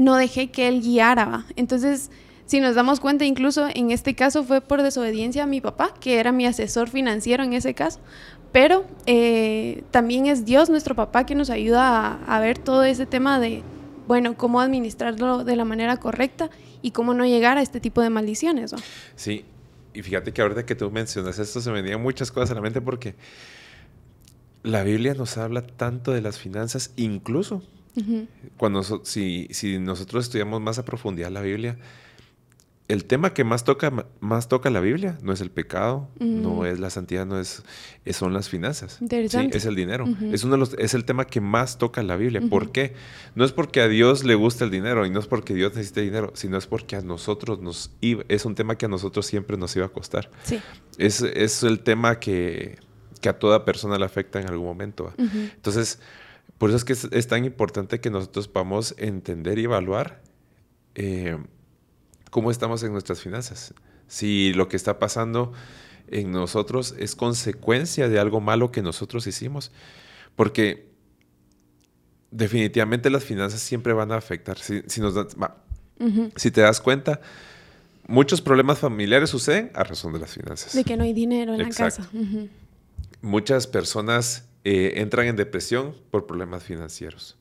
no 0.00 0.16
dejé 0.16 0.50
que 0.50 0.66
él 0.66 0.80
guiara. 0.80 1.44
Entonces, 1.56 2.10
si 2.46 2.58
nos 2.58 2.74
damos 2.74 3.00
cuenta, 3.00 3.26
incluso 3.26 3.68
en 3.72 3.90
este 3.90 4.14
caso 4.14 4.44
fue 4.44 4.62
por 4.62 4.82
desobediencia 4.82 5.42
a 5.42 5.46
mi 5.46 5.60
papá, 5.60 5.92
que 6.00 6.18
era 6.18 6.32
mi 6.32 6.46
asesor 6.46 6.88
financiero 6.88 7.44
en 7.44 7.52
ese 7.52 7.74
caso, 7.74 8.00
pero 8.50 8.86
eh, 9.04 9.84
también 9.90 10.24
es 10.24 10.46
Dios, 10.46 10.70
nuestro 10.70 10.94
papá, 10.94 11.26
que 11.26 11.34
nos 11.34 11.50
ayuda 11.50 12.18
a, 12.26 12.40
ver 12.40 12.56
todo 12.56 12.82
ese 12.82 13.04
tema 13.04 13.38
de, 13.38 13.62
bueno, 14.08 14.38
cómo 14.38 14.62
administrarlo 14.62 15.44
de 15.44 15.54
la 15.54 15.66
manera 15.66 15.98
correcta 15.98 16.48
y 16.80 16.92
cómo 16.92 17.12
no 17.12 17.26
llegar 17.26 17.58
a 17.58 17.62
este 17.62 17.78
tipo 17.78 18.00
de 18.00 18.08
maldiciones. 18.08 18.74
Sí, 19.16 19.44
y 19.92 20.00
fíjate 20.00 20.32
que 20.32 20.40
ahorita 20.40 20.64
que 20.64 20.74
tú 20.74 20.90
mencionas 20.90 21.38
esto, 21.38 21.60
se 21.60 21.70
me 21.70 21.82
venían 21.82 22.02
muchas 22.02 22.32
cosas 22.32 22.52
a 22.52 22.54
la 22.54 22.62
mente 22.62 22.80
porque 22.80 23.16
la 24.62 24.82
Biblia 24.82 25.12
nos 25.12 25.36
habla 25.36 25.60
tanto 25.60 26.12
de 26.12 26.22
las 26.22 26.38
finanzas, 26.38 26.90
incluso 26.96 27.62
cuando, 28.56 28.82
si, 29.04 29.48
si, 29.50 29.78
nosotros 29.78 30.24
estudiamos 30.24 30.60
más 30.60 30.78
a 30.78 30.84
profundidad 30.84 31.30
la 31.30 31.40
Biblia, 31.40 31.78
el 32.90 33.04
tema 33.04 33.32
que 33.32 33.44
más 33.44 33.62
toca, 33.62 33.92
más 34.18 34.48
toca 34.48 34.68
la 34.68 34.80
Biblia 34.80 35.16
no 35.22 35.32
es 35.32 35.40
el 35.40 35.52
pecado, 35.52 36.08
no 36.18 36.66
es 36.66 36.80
la 36.80 36.90
santidad, 36.90 37.24
no 37.24 37.38
es, 37.38 37.62
son 38.10 38.32
las 38.32 38.48
finanzas. 38.48 38.98
Sí, 38.98 39.48
es 39.52 39.64
el 39.64 39.76
dinero. 39.76 40.06
es, 40.32 40.42
uno 40.42 40.54
de 40.54 40.58
los, 40.58 40.74
es 40.74 40.94
el 40.94 41.04
tema 41.04 41.24
que 41.24 41.40
más 41.40 41.78
toca 41.78 42.02
la 42.02 42.16
Biblia. 42.16 42.42
¿Por 42.50 42.72
qué? 42.72 42.94
No 43.36 43.44
es 43.44 43.52
porque 43.52 43.80
a 43.80 43.86
Dios 43.86 44.24
le 44.24 44.34
gusta 44.34 44.64
el 44.64 44.72
dinero 44.72 45.06
y 45.06 45.10
no 45.10 45.20
es 45.20 45.28
porque 45.28 45.54
Dios 45.54 45.76
necesite 45.76 46.00
dinero, 46.00 46.32
sino 46.34 46.58
es 46.58 46.66
porque 46.66 46.96
a 46.96 47.00
nosotros 47.00 47.60
nos 47.60 47.92
iba, 48.00 48.24
es 48.26 48.44
un 48.44 48.56
tema 48.56 48.74
que 48.76 48.86
a 48.86 48.88
nosotros 48.88 49.24
siempre 49.24 49.56
nos 49.56 49.76
iba 49.76 49.86
a 49.86 49.90
costar. 49.90 50.28
Sí. 50.42 50.60
Es, 50.98 51.22
es 51.22 51.62
el 51.62 51.80
tema 51.80 52.18
que, 52.18 52.80
que, 53.20 53.28
a 53.28 53.38
toda 53.38 53.64
persona 53.64 53.98
le 53.98 54.04
afecta 54.04 54.40
en 54.40 54.48
algún 54.48 54.66
momento. 54.66 55.14
Entonces, 55.16 56.00
por 56.60 56.68
eso 56.68 56.76
es 56.76 56.84
que 56.84 57.16
es, 57.16 57.26
tan 57.26 57.46
importante 57.46 58.00
que 58.00 58.10
nosotros 58.10 58.46
podamos 58.46 58.94
entender 58.98 59.58
y 59.58 59.64
evaluar. 59.64 60.20
Eh, 60.94 61.38
cómo 62.28 62.50
estamos 62.50 62.82
en 62.82 62.92
nuestras 62.92 63.22
finanzas. 63.22 63.72
Si 64.08 64.52
lo 64.52 64.68
que 64.68 64.76
está 64.76 64.98
pasando 64.98 65.54
en 66.08 66.32
nosotros 66.32 66.94
es 66.98 67.16
consecuencia 67.16 68.10
de 68.10 68.18
algo 68.18 68.42
malo 68.42 68.72
que 68.72 68.82
nosotros 68.82 69.26
hicimos. 69.26 69.72
Porque 70.36 70.90
definitivamente 72.30 73.08
las 73.08 73.24
finanzas 73.24 73.62
siempre 73.62 73.94
van 73.94 74.12
a 74.12 74.16
afectar. 74.16 74.58
Si, 74.58 75.00
nos, 75.00 75.14
si 76.36 76.50
te 76.50 76.60
das 76.60 76.82
cuenta, 76.82 77.22
muchos 78.06 78.42
problemas 78.42 78.78
familiares 78.78 79.30
suceden 79.30 79.70
a 79.72 79.82
razón 79.82 80.12
de 80.12 80.18
las 80.18 80.34
finanzas. 80.34 80.74
De 80.74 80.84
que 80.84 80.98
no 80.98 81.04
hay 81.04 81.14
dinero 81.14 81.54
en 81.54 81.62
la 81.62 81.70
casa. 81.70 82.06
Muchas 83.22 83.66
personas 83.66 84.44
eh, 84.64 84.94
entran 84.96 85.26
en 85.26 85.36
depresión 85.36 85.94
por 86.10 86.26
problemas 86.26 86.64
financieros 86.64 87.36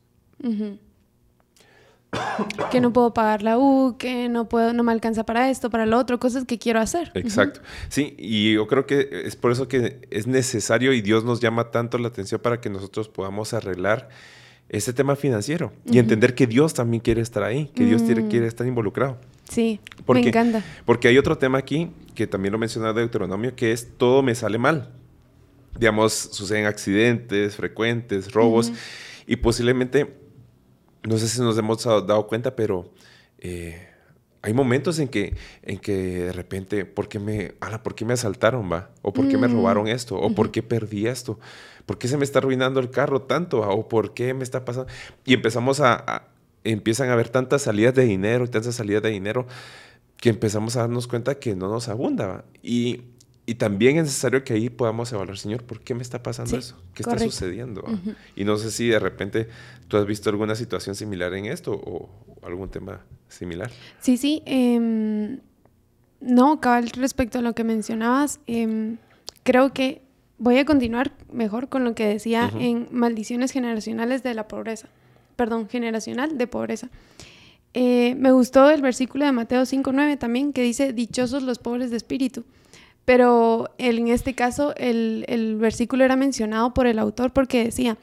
que 2.72 2.82
no 2.82 2.92
puedo 2.92 3.14
pagar 3.14 3.44
la 3.44 3.58
U, 3.58 3.96
que 3.98 4.30
no 4.30 4.50
puedo, 4.50 4.74
no 4.74 4.84
me 4.84 4.92
alcanza 4.92 5.26
para 5.26 5.50
esto, 5.50 5.70
para 5.70 5.86
lo 5.86 5.98
otro, 5.98 6.20
cosas 6.20 6.46
que 6.46 6.58
quiero 6.58 6.80
hacer. 6.80 7.12
Exacto. 7.14 7.62
Sí, 7.90 8.16
y 8.18 8.54
yo 8.54 8.68
creo 8.68 8.86
que 8.86 9.24
es 9.26 9.36
por 9.36 9.52
eso 9.52 9.68
que 9.68 10.08
es 10.10 10.28
necesario 10.28 10.94
y 10.94 11.02
Dios 11.02 11.24
nos 11.24 11.40
llama 11.40 11.72
tanto 11.72 11.98
la 11.98 12.08
atención 12.08 12.42
para 12.42 12.60
que 12.62 12.70
nosotros 12.70 13.10
podamos 13.10 13.54
arreglar 13.54 14.10
ese 14.70 14.94
tema 14.94 15.16
financiero 15.16 15.72
y 15.86 15.98
entender 15.98 16.36
que 16.36 16.48
Dios 16.48 16.74
también 16.74 17.02
quiere 17.02 17.22
estar 17.22 17.44
ahí, 17.44 17.72
que 17.76 17.86
Dios 17.86 18.04
quiere, 18.04 18.24
mm. 18.24 18.30
quiere 18.30 18.48
estar 18.48 18.68
involucrado. 18.68 19.18
Sí, 19.50 19.80
me 20.08 20.22
encanta. 20.22 20.64
Porque 20.86 21.08
hay 21.08 21.18
otro 21.18 21.38
tema 21.38 21.58
aquí 21.58 21.92
que 22.14 22.28
también 22.28 22.52
lo 22.52 22.60
menciona 22.60 22.94
Deuteronomio, 22.94 23.56
que 23.56 23.72
es 23.72 23.98
todo 23.98 24.22
me 24.22 24.36
sale 24.36 24.60
mal. 24.60 24.92
Digamos, 25.78 26.14
suceden 26.14 26.66
accidentes 26.66 27.56
frecuentes, 27.56 28.32
robos, 28.32 28.72
y 29.28 29.36
posiblemente 29.38 30.20
no 31.04 31.18
sé 31.18 31.28
si 31.28 31.42
nos 31.42 31.58
hemos 31.58 31.84
dado 31.84 32.28
cuenta, 32.28 32.56
pero 32.56 32.92
eh, 33.40 33.88
hay 34.42 34.54
momentos 34.54 35.00
en 35.00 35.08
que, 35.08 35.36
en 35.64 35.80
que 35.80 36.26
de 36.26 36.32
repente, 36.34 36.86
¿por 36.86 37.08
qué 37.08 37.20
me, 37.20 37.56
ala, 37.60 37.84
¿por 37.84 37.96
qué 37.96 38.06
me 38.06 38.14
asaltaron, 38.14 38.72
va? 38.72 38.90
¿O 39.02 39.14
por 39.14 39.28
qué 39.28 39.38
me 39.38 39.48
mm. 39.48 39.54
robaron 39.54 39.88
esto? 39.88 40.18
¿O 40.18 40.34
por 40.34 40.52
qué 40.52 40.64
perdí 40.64 41.08
esto? 41.08 41.40
¿Por 41.86 41.98
qué 41.98 42.08
se 42.08 42.18
me 42.18 42.24
está 42.24 42.40
arruinando 42.40 42.80
el 42.80 42.90
carro 42.90 43.22
tanto? 43.24 43.60
¿O 43.62 43.88
por 43.88 44.14
qué 44.14 44.34
me 44.34 44.44
está 44.44 44.64
pasando? 44.66 44.92
Y 45.26 45.34
empezamos 45.34 45.82
a, 45.82 46.28
empiezan 46.64 47.10
a 47.10 47.14
haber 47.14 47.30
tantas 47.30 47.64
salidas 47.64 47.96
de 47.96 48.06
dinero 48.06 48.46
y 48.46 48.48
tantas 48.48 48.76
salidas 48.76 49.04
de 49.04 49.10
dinero 49.10 49.48
que 50.18 50.30
empezamos 50.30 50.76
a 50.76 50.82
darnos 50.82 51.08
cuenta 51.08 51.36
que 51.36 51.56
no 51.56 51.70
nos 51.70 51.90
abunda. 51.90 52.28
¿va? 52.28 52.46
Y 52.62 53.04
y 53.50 53.56
también 53.56 53.98
es 53.98 54.04
necesario 54.04 54.44
que 54.44 54.54
ahí 54.54 54.70
podamos 54.70 55.12
evaluar, 55.12 55.36
Señor, 55.40 55.64
¿por 55.64 55.80
qué 55.80 55.96
me 55.96 56.04
está 56.04 56.22
pasando 56.22 56.56
eso? 56.56 56.80
¿Qué 56.94 57.02
está 57.02 57.18
sucediendo? 57.18 57.84
Y 58.36 58.44
no 58.44 58.58
sé 58.58 58.70
si 58.70 58.90
de 58.90 59.00
repente 59.00 59.48
tú 59.88 59.98
has 59.98 60.06
visto 60.06 60.30
alguna 60.30 60.54
situación 60.54 60.94
similar 60.94 61.34
en 61.34 61.46
esto 61.46 61.72
o, 61.74 62.10
algún 62.44 62.70
tema 62.70 63.02
similar. 63.28 63.72
Sí, 64.02 64.18
sí. 64.18 64.44
Em, 64.46 65.40
no, 66.22 66.62
cabal, 66.62 66.92
respecto 66.92 67.40
a 67.40 67.42
lo 67.42 67.56
que 67.56 67.64
mencionabas, 67.64 68.40
em, 68.46 68.98
creo 69.42 69.74
que 69.74 70.04
voy 70.38 70.60
a 70.60 70.66
continuar 70.66 71.12
mejor 71.34 71.70
con 71.70 71.84
lo 71.84 71.96
que 71.96 72.06
decía 72.06 72.52
en 72.60 72.88
maldiciones 72.92 73.52
generacionales 73.52 74.22
de 74.22 74.36
la 74.36 74.48
pobreza. 74.48 74.90
Perdón, 75.36 75.68
generacional 75.70 76.38
de 76.38 76.46
pobreza. 76.46 76.92
Eh, 77.74 78.14
me 78.16 78.32
gustó 78.32 78.70
el 78.70 78.84
versículo 78.84 79.26
de 79.26 79.32
Mateo 79.32 79.64
5.9 79.64 80.20
también 80.20 80.54
que 80.54 80.62
dice, 80.62 80.94
dichosos 80.94 81.42
los 81.42 81.58
pobres 81.58 81.90
de 81.90 81.98
espíritu 81.98 82.46
pero 83.10 83.72
en 83.80 84.08
este 84.08 84.36
caso 84.36 84.76
el, 84.78 85.58
versículo 85.60 86.06
era 86.06 86.16
mencionado 86.16 86.76
por 86.76 86.86
el 86.86 87.00
autor 87.00 87.34
porque 87.34 87.64
decía 87.64 87.98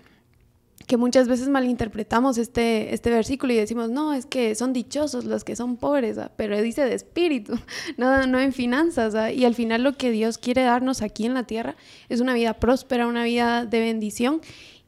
que 0.88 0.96
muchas 0.96 1.28
veces 1.28 1.48
malinterpretamos 1.48 2.38
este, 2.38 2.92
este 2.92 3.10
versículo 3.10 3.52
y 3.52 3.56
decimos, 3.56 3.88
no, 3.88 4.14
es 4.14 4.26
que 4.26 4.56
son 4.56 4.72
dichosos 4.72 5.24
los 5.24 5.44
que 5.44 5.54
son 5.54 5.76
pobres, 5.76 6.18
pero 6.34 6.60
dice 6.60 6.84
de 6.84 6.94
espíritu, 6.94 7.56
no, 7.96 8.26
no 8.26 8.40
en 8.40 8.52
finanzas. 8.52 9.14
Y 9.32 9.44
al 9.44 9.54
final 9.54 9.84
lo 9.84 9.92
que 9.92 10.10
Dios 10.10 10.38
quiere 10.38 10.64
darnos 10.64 11.02
aquí 11.02 11.24
en 11.24 11.34
la 11.34 11.44
tierra 11.44 11.76
es 12.08 12.18
una 12.18 12.34
vida 12.34 12.54
próspera, 12.54 13.06
una 13.06 13.22
vida 13.22 13.64
de 13.64 13.78
bendición 13.78 14.40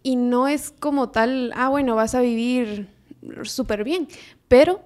y 0.02 0.16
no 0.16 0.48
es 0.48 0.74
como 0.80 1.10
tal, 1.10 1.52
ah, 1.54 1.68
bueno, 1.68 1.94
vas 1.94 2.16
a 2.16 2.20
vivir 2.22 2.88
súper 3.44 3.84
bien, 3.84 4.08
pero 4.48 4.80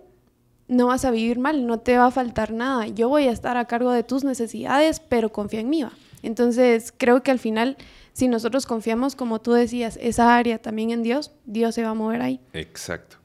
no 0.73 0.87
vas 0.87 1.05
a 1.05 1.11
vivir 1.11 1.39
mal, 1.39 1.67
no 1.67 1.79
te 1.81 1.99
va 1.99 2.07
a 2.07 2.11
faltar 2.11 2.53
nada. 2.53 2.87
Yo 2.89 3.09
voy 3.09 3.29
a 3.29 3.31
estar 3.31 3.57
a 3.57 3.67
cargo 3.67 3.93
de 3.93 4.03
tus 4.03 4.25
necesidades, 4.25 5.01
pero 5.01 5.31
confía 5.31 5.61
en 5.61 5.69
mí. 5.69 5.85
Entonces, 6.23 6.93
creo 6.97 7.23
que 7.23 7.31
al 7.31 7.39
final, 7.39 7.77
si 8.13 8.27
nosotros 8.27 8.65
confiamos, 8.65 9.15
como 9.15 9.41
tú 9.41 9.53
decías, 9.53 9.99
esa 10.01 10.37
área 10.37 10.59
también 10.59 10.91
en 10.91 11.03
Dios, 11.03 11.33
Dios 11.45 11.75
se 11.75 11.83
va 11.83 11.91
a 11.91 11.95
mover 11.95 12.23
ahí. 12.23 12.41
Exacto. 12.55 13.19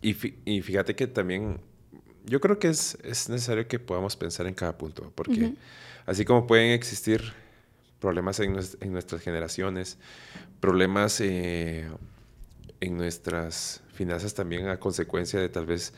Y, 0.00 0.14
fíjate 0.14 0.94
que 0.96 1.06
también, 1.06 1.60
yo 2.24 2.40
creo 2.40 2.58
que 2.58 2.68
es, 2.68 2.96
necesario 3.28 3.66
que 3.68 3.78
podamos 3.78 4.16
pensar 4.16 4.46
en 4.46 4.54
cada 4.54 4.76
punto, 4.76 5.12
porque 5.14 5.54
así 6.06 6.24
como 6.24 6.46
pueden 6.46 6.72
existir 6.72 7.32
problemas 8.00 8.40
en, 8.40 8.52
nuestras 8.92 9.20
generaciones, 9.22 9.98
problemas 10.60 11.20
eh, 11.20 11.88
en 12.80 12.96
nuestras 12.96 13.80
finanzas 13.94 14.34
también 14.34 14.66
a 14.66 14.78
consecuencia 14.80 15.40
de 15.40 15.48
tal 15.48 15.66
vez 15.66 15.92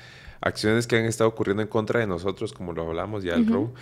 acciones 0.44 0.86
que 0.86 0.96
han 0.96 1.06
estado 1.06 1.30
ocurriendo 1.30 1.62
en 1.62 1.68
contra 1.68 2.00
de 2.00 2.06
nosotros, 2.06 2.52
como 2.52 2.72
lo 2.74 2.86
hablamos 2.86 3.24
ya 3.24 3.34
el 3.34 3.50
uh 3.50 3.72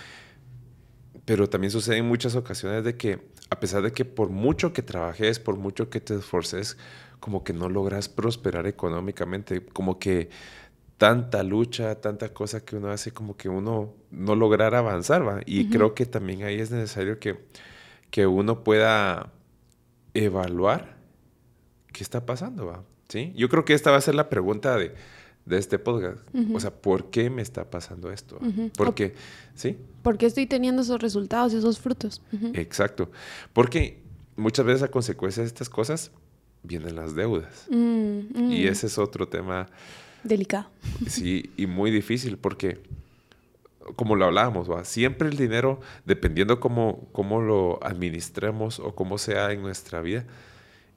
Pero 1.25 1.49
también 1.49 1.73
sucede 1.73 1.99
en 1.99 2.07
muchas 2.07 2.37
ocasiones 2.37 2.85
de 2.85 2.97
que, 2.97 3.19
a 3.51 3.59
pesar 3.59 3.83
de 3.83 3.93
que 3.93 4.05
por 4.05 4.31
mucho 4.31 4.73
que 4.73 4.83
trabajes, 4.83 5.41
por 5.41 5.57
mucho 5.57 5.91
que 5.91 6.01
te 6.01 6.15
esforces, 6.15 6.79
como 7.19 7.43
que 7.43 7.53
no 7.53 7.69
logras 7.69 8.09
prosperar 8.09 8.67
económicamente, 8.69 9.65
como 9.65 9.99
que 9.99 10.31
tanta 10.99 11.43
lucha, 11.43 12.01
tanta 12.01 12.33
cosa 12.33 12.65
que 12.65 12.77
uno 12.77 12.91
hace, 12.91 13.11
como 13.11 13.37
que 13.37 13.49
uno 13.49 13.93
no 14.13 14.37
lograr 14.37 14.77
avanzar, 14.77 15.27
¿va? 15.27 15.41
Y 15.45 15.69
creo 15.69 15.95
que 15.95 16.07
también 16.07 16.45
ahí 16.45 16.61
es 16.61 16.71
necesario 16.71 17.19
que, 17.19 17.45
que 18.11 18.29
uno 18.29 18.63
pueda 18.63 19.33
evaluar 20.15 20.97
qué 21.93 22.05
está 22.05 22.25
pasando, 22.25 22.67
¿va? 22.67 22.85
¿Sí? 23.09 23.33
Yo 23.35 23.49
creo 23.49 23.65
que 23.65 23.75
esta 23.75 23.91
va 23.91 23.97
a 23.97 24.01
ser 24.01 24.15
la 24.15 24.29
pregunta 24.29 24.77
de 24.77 24.95
de 25.45 25.59
este 25.59 25.79
podcast. 25.79 26.19
O 26.55 26.61
sea, 26.61 26.71
¿por 26.71 27.11
qué 27.11 27.31
me 27.31 27.43
está 27.43 27.71
pasando 27.71 28.13
esto? 28.13 28.39
¿Por 28.77 28.95
qué? 28.95 29.15
¿Sí? 29.55 29.77
¿Por 30.03 30.19
qué 30.19 30.27
estoy 30.27 30.47
teniendo 30.47 30.83
esos 30.83 31.01
resultados, 31.01 31.53
esos 31.53 31.79
frutos? 31.81 32.23
Exacto. 32.55 33.11
Porque 33.53 34.01
muchas 34.37 34.65
veces 34.65 34.83
a 34.83 34.91
consecuencia 34.91 35.43
de 35.43 35.47
estas 35.47 35.69
cosas 35.69 36.11
vienen 36.63 36.97
las 36.97 37.15
deudas. 37.15 37.67
Mm, 37.71 38.21
mm. 38.35 38.53
Y 38.53 38.67
ese 38.67 38.87
es 38.87 38.99
otro 38.99 39.29
tema... 39.29 39.69
Delicado. 40.25 40.67
Sí, 41.09 41.51
y 41.57 41.67
muy 41.67 41.91
difícil 41.91 42.39
porque, 42.39 42.79
como 43.97 44.15
lo 44.15 44.27
hablábamos, 44.27 44.71
¿va? 44.71 44.85
siempre 44.85 45.29
el 45.29 45.37
dinero, 45.37 45.81
dependiendo 46.05 46.61
cómo, 46.61 47.09
cómo 47.11 47.41
lo 47.41 47.85
administremos 47.85 48.79
o 48.79 48.95
cómo 48.95 49.19
sea 49.19 49.51
en 49.51 49.63
nuestra 49.63 50.01
vida, 50.01 50.25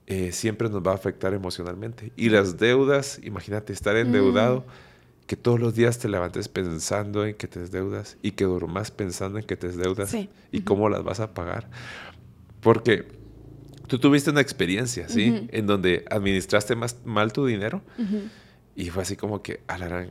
eh, 0.07 0.31
siempre 0.31 0.69
nos 0.69 0.83
va 0.83 0.91
a 0.91 0.95
afectar 0.95 1.33
emocionalmente. 1.33 2.11
Y 2.15 2.29
las 2.29 2.57
deudas, 2.57 3.19
imagínate 3.23 3.73
estar 3.73 3.95
endeudado, 3.95 4.59
mm. 4.59 5.25
que 5.25 5.35
todos 5.35 5.59
los 5.59 5.73
días 5.73 5.97
te 5.97 6.07
levantes 6.07 6.47
pensando 6.47 7.25
en 7.25 7.35
que 7.35 7.47
te 7.47 7.65
deudas 7.67 8.17
y 8.21 8.31
que 8.31 8.45
durmas 8.45 8.91
pensando 8.91 9.39
en 9.39 9.45
que 9.45 9.55
te 9.55 9.69
deudas 9.69 10.15
y 10.51 10.61
cómo 10.61 10.89
las 10.89 11.03
vas 11.03 11.19
a 11.19 11.33
pagar. 11.33 11.69
Porque 12.61 13.07
tú 13.87 13.97
tuviste 13.97 14.29
una 14.29 14.41
experiencia, 14.41 15.09
¿sí? 15.09 15.47
En 15.51 15.65
donde 15.65 16.05
administraste 16.09 16.75
más 16.75 16.97
mal 17.03 17.33
tu 17.33 17.45
dinero 17.45 17.81
y 18.75 18.89
fue 18.89 19.03
así 19.03 19.15
como 19.15 19.41
que, 19.41 19.61
alarán, 19.67 20.09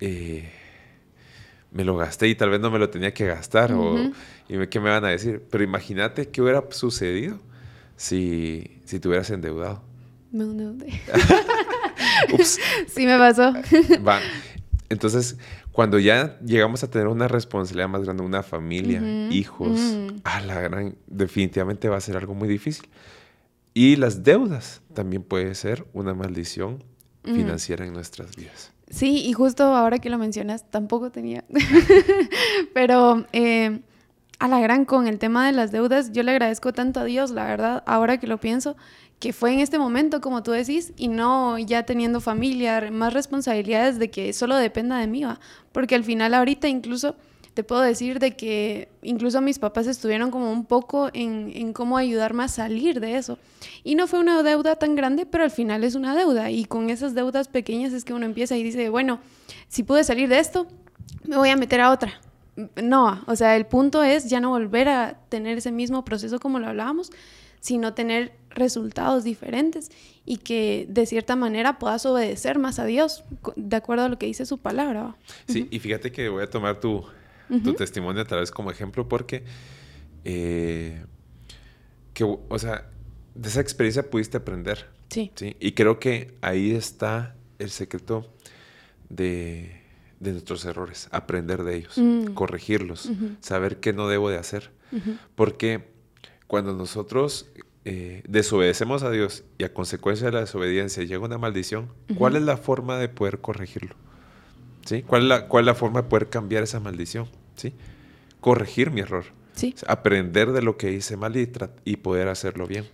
eh, 0.00 0.50
me 1.72 1.84
lo 1.84 1.96
gasté 1.96 2.28
y 2.28 2.34
tal 2.34 2.50
vez 2.50 2.60
no 2.60 2.70
me 2.70 2.78
lo 2.78 2.88
tenía 2.88 3.12
que 3.12 3.26
gastar 3.26 3.72
o 3.72 4.12
y 4.48 4.66
qué 4.68 4.80
me 4.80 4.88
van 4.88 5.04
a 5.04 5.08
decir. 5.08 5.42
Pero 5.50 5.62
imagínate 5.62 6.28
qué 6.28 6.40
hubiera 6.40 6.64
sucedido 6.70 7.38
si, 7.96 8.80
si 8.84 9.00
te 9.00 9.08
hubieras 9.08 9.30
endeudado? 9.30 9.82
Me 10.30 10.44
endeudé. 10.44 11.00
Ups. 12.32 12.58
Sí 12.88 13.06
me 13.06 13.18
pasó. 13.18 13.52
Va. 14.06 14.20
Entonces, 14.88 15.36
cuando 15.72 15.98
ya 15.98 16.38
llegamos 16.40 16.82
a 16.84 16.90
tener 16.90 17.08
una 17.08 17.28
responsabilidad 17.28 17.88
más 17.88 18.02
grande, 18.02 18.22
una 18.22 18.42
familia, 18.42 19.00
hijos, 19.30 19.78
a 20.24 20.40
la 20.40 20.60
gran, 20.60 20.96
definitivamente 21.06 21.88
va 21.88 21.96
a 21.96 22.00
ser 22.00 22.16
algo 22.16 22.34
muy 22.34 22.48
difícil. 22.48 22.88
Y 23.74 23.96
las 23.96 24.22
deudas 24.22 24.80
también 24.94 25.22
puede 25.22 25.54
ser 25.54 25.86
una 25.92 26.14
maldición 26.14 26.82
financiera 27.24 27.84
en 27.84 27.92
nuestras 27.92 28.36
vidas. 28.36 28.72
Sí, 28.88 29.26
y 29.26 29.32
justo 29.32 29.64
ahora 29.64 29.98
que 29.98 30.08
lo 30.08 30.16
mencionas, 30.16 30.70
tampoco 30.70 31.10
tenía. 31.10 31.44
Pero 32.72 33.26
eh, 33.32 33.80
a 34.38 34.48
la 34.48 34.60
gran 34.60 34.84
con 34.84 35.06
el 35.06 35.18
tema 35.18 35.46
de 35.46 35.52
las 35.52 35.72
deudas, 35.72 36.12
yo 36.12 36.22
le 36.22 36.32
agradezco 36.32 36.72
tanto 36.72 37.00
a 37.00 37.04
Dios, 37.04 37.30
la 37.30 37.44
verdad, 37.44 37.82
ahora 37.86 38.18
que 38.18 38.26
lo 38.26 38.38
pienso, 38.38 38.76
que 39.18 39.32
fue 39.32 39.52
en 39.52 39.60
este 39.60 39.78
momento, 39.78 40.20
como 40.20 40.42
tú 40.42 40.50
decís, 40.50 40.92
y 40.96 41.08
no 41.08 41.58
ya 41.58 41.84
teniendo 41.84 42.20
familia, 42.20 42.90
más 42.90 43.14
responsabilidades 43.14 43.98
de 43.98 44.10
que 44.10 44.32
solo 44.32 44.56
dependa 44.56 44.98
de 44.98 45.06
mí, 45.06 45.24
¿va? 45.24 45.40
porque 45.72 45.94
al 45.94 46.04
final 46.04 46.34
ahorita 46.34 46.68
incluso 46.68 47.16
te 47.54 47.64
puedo 47.64 47.80
decir 47.80 48.18
de 48.18 48.36
que 48.36 48.90
incluso 49.00 49.40
mis 49.40 49.58
papás 49.58 49.86
estuvieron 49.86 50.30
como 50.30 50.52
un 50.52 50.66
poco 50.66 51.08
en, 51.14 51.50
en, 51.54 51.72
cómo 51.72 51.96
ayudarme 51.96 52.44
a 52.44 52.48
salir 52.48 53.00
de 53.00 53.16
eso. 53.16 53.38
Y 53.82 53.94
no 53.94 54.06
fue 54.06 54.18
una 54.18 54.42
deuda 54.42 54.76
tan 54.76 54.94
grande, 54.94 55.24
pero 55.24 55.42
al 55.42 55.50
final 55.50 55.82
es 55.82 55.94
una 55.94 56.14
deuda. 56.14 56.50
Y 56.50 56.66
con 56.66 56.90
esas 56.90 57.14
deudas 57.14 57.48
pequeñas 57.48 57.94
es 57.94 58.04
que 58.04 58.12
uno 58.12 58.26
empieza 58.26 58.58
y 58.58 58.62
dice, 58.62 58.90
bueno, 58.90 59.20
si 59.68 59.84
pude 59.84 60.04
salir 60.04 60.28
de 60.28 60.38
esto, 60.38 60.66
me 61.24 61.38
voy 61.38 61.48
a 61.48 61.56
meter 61.56 61.80
a 61.80 61.92
otra. 61.92 62.20
No, 62.82 63.22
o 63.26 63.36
sea, 63.36 63.56
el 63.56 63.66
punto 63.66 64.02
es 64.02 64.30
ya 64.30 64.40
no 64.40 64.50
volver 64.50 64.88
a 64.88 65.20
tener 65.28 65.58
ese 65.58 65.72
mismo 65.72 66.04
proceso 66.04 66.40
como 66.40 66.58
lo 66.58 66.68
hablábamos, 66.68 67.10
sino 67.60 67.94
tener 67.94 68.32
resultados 68.50 69.24
diferentes 69.24 69.90
y 70.24 70.38
que 70.38 70.86
de 70.88 71.04
cierta 71.06 71.36
manera 71.36 71.78
puedas 71.78 72.06
obedecer 72.06 72.58
más 72.58 72.78
a 72.78 72.84
Dios, 72.84 73.24
de 73.56 73.76
acuerdo 73.76 74.04
a 74.04 74.08
lo 74.08 74.18
que 74.18 74.26
dice 74.26 74.46
su 74.46 74.58
palabra. 74.58 75.16
Sí, 75.48 75.68
y 75.70 75.78
fíjate 75.78 76.12
que 76.12 76.28
voy 76.28 76.42
a 76.42 76.50
tomar 76.50 76.80
tu, 76.80 77.04
tu 77.62 77.74
testimonio 77.74 78.22
otra 78.22 78.40
vez 78.40 78.50
como 78.50 78.70
ejemplo 78.70 79.08
porque, 79.08 79.44
eh, 80.24 81.04
que, 82.14 82.24
o 82.24 82.58
sea, 82.58 82.88
de 83.34 83.48
esa 83.48 83.60
experiencia 83.60 84.08
pudiste 84.08 84.38
aprender. 84.38 84.86
Sí. 85.10 85.30
¿sí? 85.34 85.56
Y 85.60 85.72
creo 85.72 85.98
que 86.00 86.36
ahí 86.40 86.72
está 86.72 87.36
el 87.58 87.70
secreto 87.70 88.32
de, 89.08 89.82
de 90.20 90.32
nuestros 90.32 90.64
errores, 90.64 91.08
aprender 91.12 91.62
de 91.62 91.76
ellos, 91.76 91.98
mm. 91.98 92.34
corregirlos, 92.34 93.10
saber 93.40 93.80
qué 93.80 93.92
no 93.92 94.08
debo 94.08 94.30
de 94.30 94.38
hacer. 94.38 94.70
Porque 95.34 95.88
cuando 96.46 96.72
nosotros 96.72 97.50
eh, 97.84 98.22
desobedecemos 98.26 99.02
a 99.02 99.10
Dios 99.10 99.44
y 99.58 99.64
a 99.64 99.74
consecuencia 99.74 100.26
de 100.26 100.32
la 100.32 100.40
desobediencia 100.40 101.04
llega 101.04 101.24
una 101.24 101.38
maldición, 101.38 101.92
¿cuál 102.16 102.36
es 102.36 102.42
la 102.42 102.56
forma 102.56 102.98
de 102.98 103.08
poder 103.08 103.40
corregirlo? 103.40 103.94
¿Sí? 104.84 105.02
¿Cuál, 105.02 105.22
es 105.22 105.28
la, 105.28 105.48
¿Cuál 105.48 105.64
es 105.64 105.66
la 105.66 105.74
forma 105.74 106.02
de 106.02 106.08
poder 106.08 106.28
cambiar 106.28 106.62
esa 106.62 106.80
maldición? 106.80 107.28
¿Sí? 107.56 107.74
Corregir 108.40 108.90
mi 108.90 109.00
error. 109.00 109.24
Sí. 109.54 109.74
Aprender 109.86 110.52
de 110.52 110.62
lo 110.62 110.76
que 110.76 110.92
hice 110.92 111.16
mal 111.16 111.36
y, 111.36 111.50
y 111.84 111.96
poder 111.96 112.28
hacerlo 112.28 112.66
bien. 112.66 112.86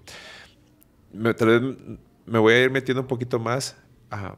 Me, 1.12 1.34
tal 1.34 1.48
vez 1.48 1.76
me 2.24 2.38
voy 2.38 2.54
a 2.54 2.64
ir 2.64 2.70
metiendo 2.70 3.02
un 3.02 3.08
poquito 3.08 3.38
más 3.38 3.76
a... 4.10 4.36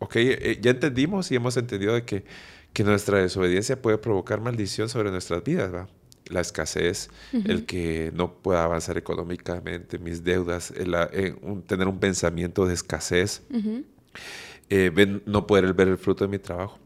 Ok, 0.00 0.16
eh, 0.16 0.58
ya 0.60 0.72
entendimos 0.72 1.30
y 1.30 1.36
hemos 1.36 1.56
entendido 1.56 1.94
de 1.94 2.04
que, 2.04 2.24
que 2.72 2.82
nuestra 2.82 3.18
desobediencia 3.18 3.80
puede 3.80 3.98
provocar 3.98 4.40
maldición 4.40 4.88
sobre 4.88 5.10
nuestras 5.10 5.44
vidas, 5.44 5.72
¿va? 5.72 5.88
la 6.30 6.40
escasez, 6.40 7.10
el 7.32 7.66
que 7.66 8.12
no 8.14 8.34
pueda 8.34 8.64
avanzar 8.64 8.96
económicamente, 8.96 9.98
mis 9.98 10.24
deudas, 10.24 10.70
el, 10.70 10.94
eh, 11.12 11.34
tener 11.66 11.88
un 11.88 11.98
pensamiento 11.98 12.66
de 12.66 12.74
escasez, 12.74 13.42
eh, 14.70 15.20
no 15.26 15.46
poder 15.46 15.74
ver 15.74 15.88
el 15.88 15.98
fruto 15.98 16.24
de 16.24 16.28
mi 16.28 16.38
trabajo. 16.38 16.78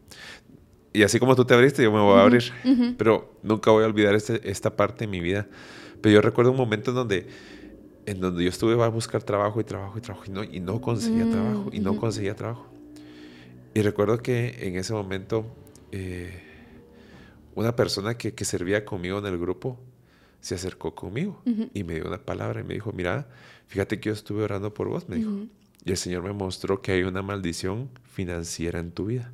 Y 0.93 1.03
así 1.03 1.19
como 1.19 1.35
tú 1.35 1.45
te 1.45 1.53
abriste, 1.53 1.83
yo 1.83 1.91
me 1.91 1.99
voy 1.99 2.19
a 2.19 2.23
abrir, 2.23 2.43
pero 2.97 3.37
nunca 3.43 3.69
voy 3.71 3.83
a 3.83 3.87
olvidar 3.87 4.15
este, 4.15 4.49
esta 4.49 4.75
parte 4.75 5.05
de 5.05 5.11
mi 5.11 5.19
vida. 5.19 5.47
Pero 6.01 6.15
yo 6.15 6.21
recuerdo 6.21 6.51
un 6.51 6.57
momento 6.57 6.91
en 6.91 6.95
donde, 6.95 7.27
en 8.05 8.19
donde 8.21 8.43
yo 8.43 8.49
estuve 8.49 8.81
a 8.81 8.87
buscar 8.87 9.21
trabajo 9.21 9.59
y 9.59 9.63
trabajo 9.63 9.97
y 9.97 10.01
trabajo 10.01 10.25
y 10.27 10.31
no, 10.31 10.43
y 10.43 10.59
no 10.59 10.81
conseguía 10.81 11.25
mm, 11.25 11.31
trabajo 11.31 11.69
y 11.71 11.79
no 11.79 11.97
conseguía 11.97 12.35
trabajo. 12.35 12.74
Y 13.75 13.83
recuerdo 13.83 14.17
que 14.17 14.67
en 14.67 14.75
ese 14.75 14.93
momento... 14.93 15.45
Eh, 15.91 16.45
una 17.55 17.75
persona 17.75 18.17
que, 18.17 18.33
servía 18.45 18.85
conmigo 18.85 19.17
en 19.19 19.25
el 19.25 19.37
grupo 19.37 19.79
se 20.41 20.55
acercó 20.55 20.93
conmigo 20.93 21.41
y 21.73 21.83
me 21.83 21.95
dio 21.95 22.05
una 22.05 22.19
palabra 22.19 22.61
y 22.61 22.63
me 22.63 22.75
dijo, 22.75 22.91
mira, 22.91 23.27
fíjate 23.67 23.99
que 23.99 24.09
yo 24.09 24.13
estuve 24.13 24.43
orando 24.43 24.73
por 24.73 24.89
vos, 24.89 25.09
me 25.09 25.15
dijo. 25.15 25.31
Y 25.83 25.91
el 25.91 25.97
Señor 25.97 26.21
me 26.21 26.33
mostró 26.33 26.81
que 26.81 26.91
hay 26.91 27.03
una 27.03 27.23
maldición 27.23 27.89
financiera 28.03 28.79
en 28.79 28.91
tu 28.91 29.05
vida. 29.05 29.31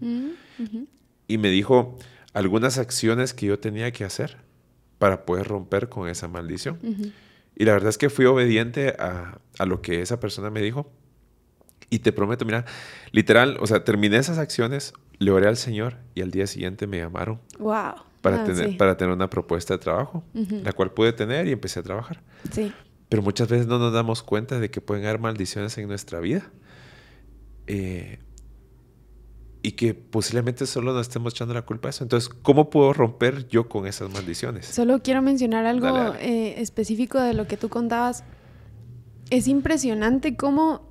Y 1.27 1.37
me 1.37 1.49
dijo 1.49 1.97
algunas 2.33 2.77
acciones 2.77 3.33
que 3.33 3.47
yo 3.47 3.59
tenía 3.59 3.91
que 3.91 4.05
hacer 4.05 4.37
para 4.99 5.25
poder 5.25 5.47
romper 5.47 5.89
con 5.89 6.07
esa 6.07 6.29
maldición. 6.29 6.77
Y 7.57 7.65
la 7.65 7.73
verdad 7.73 7.89
es 7.89 7.97
que 7.97 8.09
fui 8.09 8.25
obediente 8.25 8.95
a, 8.97 9.39
a, 9.57 9.65
lo 9.65 9.81
que 9.81 10.01
esa 10.01 10.19
persona 10.19 10.49
me 10.49 10.61
dijo. 10.61 10.89
Y 11.91 11.99
te 11.99 12.11
prometo, 12.11 12.45
mira, 12.45 12.65
literal, 13.11 13.57
o 13.59 13.67
sea, 13.67 13.83
terminé 13.83 14.17
esas 14.17 14.39
acciones, 14.39 14.93
le 15.19 15.29
oré 15.29 15.47
al 15.47 15.57
Señor 15.57 15.97
y 16.15 16.21
al 16.21 16.31
día 16.31 16.47
siguiente 16.47 16.87
me 16.87 16.97
llamaron. 16.97 17.39
Wow 17.59 18.11
para, 18.21 18.43
ah, 18.43 18.45
tener, 18.45 18.77
para 18.77 18.95
tener 18.95 19.13
una 19.13 19.29
propuesta 19.29 19.73
de 19.73 19.79
trabajo, 19.79 20.23
la 20.33 20.71
cual 20.73 20.91
pude 20.91 21.11
tener 21.11 21.47
y 21.47 21.51
empecé 21.51 21.79
a 21.79 21.83
trabajar. 21.83 22.21
Sí. 22.51 22.71
Pero 23.09 23.23
muchas 23.23 23.49
veces 23.49 23.67
no 23.67 23.79
nos 23.79 23.91
damos 23.91 24.23
cuenta 24.23 24.59
de 24.59 24.69
que 24.69 24.79
pueden 24.79 25.05
haber 25.05 25.19
maldiciones 25.19 25.77
en 25.77 25.87
nuestra 25.87 26.19
vida. 26.19 26.49
Eh, 27.67 28.19
y 29.63 29.73
que 29.73 29.93
posiblemente 29.93 30.65
solo 30.65 30.93
nos 30.93 31.07
estemos 31.07 31.33
echando 31.33 31.53
la 31.53 31.61
culpa 31.63 31.89
a 31.89 31.91
eso. 31.91 32.03
Entonces, 32.03 32.29
¿cómo 32.41 32.71
puedo 32.71 32.93
romper 32.93 33.47
yo 33.47 33.69
con 33.69 33.85
esas 33.85 34.11
maldiciones? 34.11 34.65
Solo 34.65 35.03
quiero 35.03 35.21
mencionar 35.21 35.65
algo 35.65 36.15
eh, 36.15 36.59
específico 36.59 37.19
de 37.19 37.33
lo 37.33 37.47
que 37.47 37.57
tú 37.57 37.69
contabas. 37.69 38.23
Es 39.29 39.47
impresionante 39.47 40.35
cómo, 40.35 40.89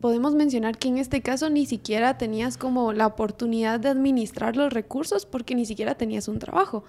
podemos 0.00 0.34
mencionar 0.34 0.78
que 0.78 0.88
en 0.88 0.98
este 0.98 1.22
caso 1.22 1.50
ni 1.50 1.66
siquiera 1.66 2.18
tenías 2.18 2.56
como 2.56 2.92
la 2.92 3.06
oportunidad 3.06 3.80
de 3.80 3.88
administrar 3.88 4.56
los 4.56 4.72
recursos 4.72 5.26
porque 5.26 5.54
ni 5.54 5.66
siquiera 5.66 5.94
tenías 5.94 6.28
un 6.28 6.38
trabajo. 6.38 6.84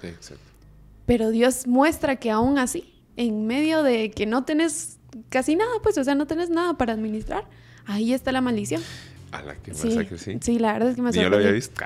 Pero 1.06 1.30
Dios 1.30 1.68
muestra 1.68 2.18
que 2.18 2.32
aún 2.32 2.58
así, 2.58 2.94
en 3.16 3.48
medio 3.48 3.84
de 3.84 4.12
que 4.12 4.26
no 4.26 4.44
tenés 4.44 4.98
casi 5.30 5.56
nada, 5.56 5.72
pues, 5.82 5.98
o 5.98 6.04
sea, 6.04 6.16
no 6.16 6.28
tenés 6.28 6.50
nada 6.50 6.78
para 6.78 6.94
administrar, 6.94 7.46
ahí 7.86 8.14
está 8.14 8.32
la 8.32 8.42
maldición. 8.42 8.82
A 9.32 9.42
la 9.42 9.56
que 9.56 9.74
sí, 9.74 9.98
sí. 10.18 10.38
Sí, 10.42 10.60
la 10.60 10.74
verdad 10.74 10.90
es 10.90 10.96
que 10.96 11.02
me 11.02 11.12
Yo 11.12 11.30
lo 11.30 11.38
había 11.38 11.52
visto. 11.52 11.84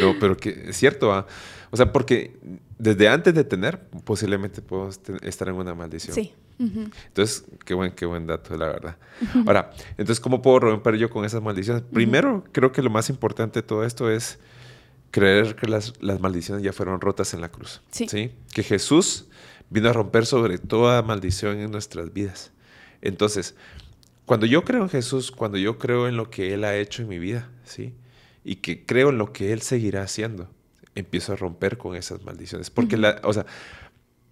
no, 0.00 0.14
pero 0.20 0.36
que 0.36 0.64
es 0.68 0.76
cierto, 0.76 1.12
¿ah? 1.12 1.26
o 1.70 1.76
sea, 1.76 1.92
porque 1.92 2.36
desde 2.78 3.08
antes 3.08 3.34
de 3.34 3.44
tener, 3.44 3.80
posiblemente 4.04 4.60
puedo 4.60 4.90
estar 5.22 5.48
en 5.48 5.54
una 5.54 5.74
maldición. 5.74 6.14
Sí. 6.14 6.32
Entonces, 6.62 7.44
qué 7.64 7.74
buen, 7.74 7.92
qué 7.92 8.06
buen 8.06 8.26
dato, 8.26 8.56
la 8.56 8.66
verdad. 8.66 8.96
Ahora, 9.46 9.70
entonces, 9.90 10.20
¿cómo 10.20 10.42
puedo 10.42 10.60
romper 10.60 10.96
yo 10.96 11.10
con 11.10 11.24
esas 11.24 11.42
maldiciones? 11.42 11.82
Primero, 11.92 12.44
creo 12.52 12.72
que 12.72 12.82
lo 12.82 12.90
más 12.90 13.10
importante 13.10 13.60
de 13.60 13.66
todo 13.66 13.84
esto 13.84 14.10
es 14.10 14.38
creer 15.10 15.56
que 15.56 15.68
las, 15.68 15.94
las 16.00 16.20
maldiciones 16.20 16.64
ya 16.64 16.72
fueron 16.72 17.00
rotas 17.00 17.34
en 17.34 17.40
la 17.40 17.50
cruz. 17.50 17.82
Sí. 17.90 18.08
sí. 18.08 18.32
Que 18.52 18.62
Jesús 18.62 19.26
vino 19.70 19.88
a 19.88 19.92
romper 19.92 20.26
sobre 20.26 20.58
toda 20.58 21.02
maldición 21.02 21.58
en 21.58 21.70
nuestras 21.70 22.12
vidas. 22.12 22.52
Entonces, 23.00 23.54
cuando 24.26 24.46
yo 24.46 24.64
creo 24.64 24.82
en 24.82 24.88
Jesús, 24.88 25.30
cuando 25.30 25.58
yo 25.58 25.78
creo 25.78 26.08
en 26.08 26.16
lo 26.16 26.30
que 26.30 26.54
Él 26.54 26.64
ha 26.64 26.76
hecho 26.76 27.02
en 27.02 27.08
mi 27.08 27.18
vida, 27.18 27.50
¿sí? 27.64 27.94
Y 28.44 28.56
que 28.56 28.84
creo 28.84 29.10
en 29.10 29.18
lo 29.18 29.32
que 29.32 29.52
Él 29.52 29.62
seguirá 29.62 30.02
haciendo, 30.02 30.48
empiezo 30.94 31.32
a 31.32 31.36
romper 31.36 31.78
con 31.78 31.96
esas 31.96 32.22
maldiciones. 32.22 32.70
Porque, 32.70 32.96
la, 32.96 33.20
o 33.24 33.32
sea, 33.32 33.46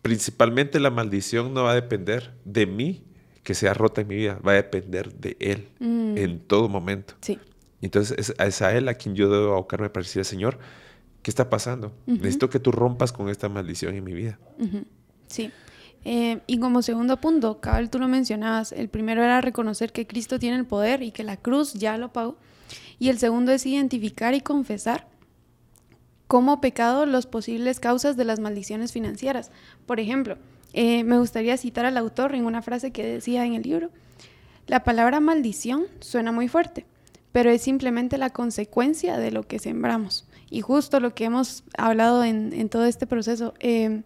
principalmente 0.03 0.81
la 0.81 0.91
maldición 0.91 1.55
no 1.55 1.65
va 1.65 1.73
a 1.73 1.75
depender 1.75 2.35
de 2.45 2.67
mí 2.67 3.05
que 3.43 3.55
sea 3.55 3.75
rota 3.75 4.03
en 4.03 4.09
mi 4.09 4.17
vida, 4.17 4.39
va 4.47 4.53
a 4.53 4.57
depender 4.57 5.13
de 5.15 5.37
Él 5.41 5.69
mm. 5.79 6.19
en 6.19 6.41
todo 6.41 6.69
momento. 6.69 7.15
Sí. 7.21 7.39
Entonces 7.81 8.35
es, 8.39 8.63
a 8.63 8.77
Él 8.77 8.89
a 8.89 8.95
quien 8.95 9.15
yo 9.15 9.31
debo 9.31 9.53
abocarme 9.53 9.89
para 9.89 10.05
decir, 10.05 10.25
Señor, 10.25 10.59
¿qué 11.23 11.31
está 11.31 11.49
pasando? 11.49 11.93
Necesito 12.07 12.51
que 12.51 12.61
tú 12.61 12.73
rompas 12.73 13.13
con 13.13 13.29
esta 13.29 13.49
maldición 13.49 13.95
en 13.95 14.05
mi 14.05 14.13
vida. 14.13 14.39
Sí. 15.27 15.51
Eh, 16.05 16.41
y 16.47 16.59
como 16.59 16.83
segundo 16.83 17.19
punto, 17.19 17.61
Cabal, 17.61 17.91
tú 17.91 17.99
lo 17.99 18.09
mencionabas, 18.09 18.73
el 18.73 18.89
primero 18.89 19.23
era 19.23 19.41
reconocer 19.41 19.93
que 19.93 20.07
Cristo 20.07 20.39
tiene 20.39 20.57
el 20.57 20.65
poder 20.65 21.03
y 21.03 21.11
que 21.11 21.25
la 21.25 21.37
cruz 21.37 21.75
ya 21.75 21.99
lo 21.99 22.13
pagó. 22.13 22.37
Y 22.99 23.09
el 23.09 23.19
segundo 23.19 23.53
es 23.53 23.67
identificar 23.67 24.35
y 24.35 24.41
confesar 24.41 25.09
como 26.31 26.61
pecado 26.61 27.07
las 27.07 27.27
posibles 27.27 27.81
causas 27.81 28.17
de 28.17 28.25
las 28.25 28.39
maldiciones 28.39 28.93
financieras. 28.93 29.51
Por 29.85 29.99
ejemplo, 29.99 30.39
eh, 30.73 31.03
me 31.03 31.19
gustaría 31.19 31.57
citar 31.57 31.87
al 31.87 31.97
autor 31.97 32.37
en 32.37 32.47
una 32.47 32.63
frase 32.63 32.93
que 32.93 33.05
decía 33.05 33.45
en 33.45 33.55
el 33.55 33.63
libro, 33.63 33.91
la 34.69 34.85
palabra 34.85 35.19
maldición 35.19 35.87
suena 35.99 36.31
muy 36.31 36.47
fuerte, 36.47 36.87
pero 37.33 37.51
es 37.51 37.63
simplemente 37.63 38.17
la 38.17 38.31
consecuencia 38.31 39.19
de 39.19 39.33
lo 39.33 39.43
que 39.43 39.59
sembramos. 39.59 40.25
Y 40.51 40.61
justo 40.61 41.01
lo 41.01 41.17
que 41.17 41.25
hemos 41.25 41.65
hablado 41.77 42.23
en, 42.23 42.69
todo 42.69 42.85
este 42.85 43.09
proceso, 43.09 43.55
eh, 43.59 44.03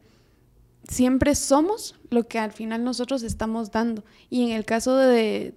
siempre 0.88 1.34
somos 1.34 1.94
lo 2.08 2.26
que 2.26 2.38
al 2.38 2.52
final 2.52 2.84
nosotros 2.84 3.22
estamos 3.22 3.70
dando. 3.70 4.02
Y 4.30 4.44
en 4.44 4.52
el 4.52 4.64
caso 4.64 4.96
del 4.96 5.52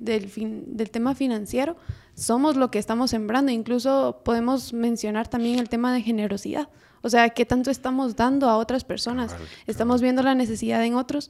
tema 0.91 1.15
financiero, 1.15 1.77
somos 2.17 2.57
lo 2.57 2.71
que 2.71 2.79
estamos 2.79 3.11
sembrando. 3.11 3.51
Incluso 3.51 4.21
podemos 4.25 4.73
mencionar 4.73 5.27
también 5.27 5.59
el 5.59 5.69
tema 5.69 5.93
de 5.93 6.01
generosidad. 6.01 6.67
O 7.03 7.09
sea, 7.09 7.29
¿qué 7.29 7.45
tanto 7.45 7.69
estamos 7.69 8.15
dando 8.15 8.49
a 8.49 8.57
otras 8.57 8.83
personas? 8.83 9.35
Estamos 9.67 10.01
viendo 10.01 10.23
la 10.23 10.35
necesidad 10.35 10.83
en 10.83 10.95
otros. 10.95 11.29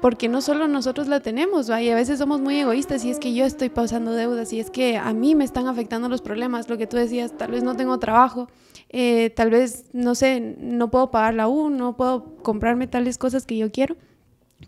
porque 0.00 0.30
no 0.30 0.40
solo 0.40 0.66
nosotros 0.66 1.08
la 1.08 1.20
tenemos, 1.20 1.68
y 1.68 1.90
a 1.90 1.94
veces 1.94 2.18
somos 2.18 2.40
muy 2.40 2.58
egoístas 2.58 3.04
y 3.04 3.10
es 3.10 3.18
que 3.18 3.34
yo 3.34 3.44
estoy 3.44 3.68
pausando 3.68 4.12
deudas 4.14 4.50
y 4.54 4.58
es 4.58 4.70
que 4.70 4.96
a 4.96 5.12
mí 5.12 5.34
me 5.34 5.44
están 5.44 5.66
afectando 5.66 6.08
los 6.08 6.22
problemas, 6.22 6.70
lo 6.70 6.78
que 6.78 6.86
tú 6.86 6.96
decías, 6.96 7.36
tal 7.36 7.50
vez 7.50 7.62
no 7.62 7.76
tengo 7.76 7.98
trabajo, 7.98 8.48
eh, 8.88 9.28
tal 9.36 9.50
vez, 9.50 9.84
no 9.92 10.14
sé, 10.14 10.40
no 10.58 10.90
puedo 10.90 11.10
pagar 11.10 11.34
la 11.34 11.48
U, 11.48 11.68
no 11.68 11.98
puedo 11.98 12.36
comprarme 12.42 12.86
tales 12.86 13.18
cosas 13.18 13.44
que 13.44 13.58
yo 13.58 13.70
quiero, 13.70 13.98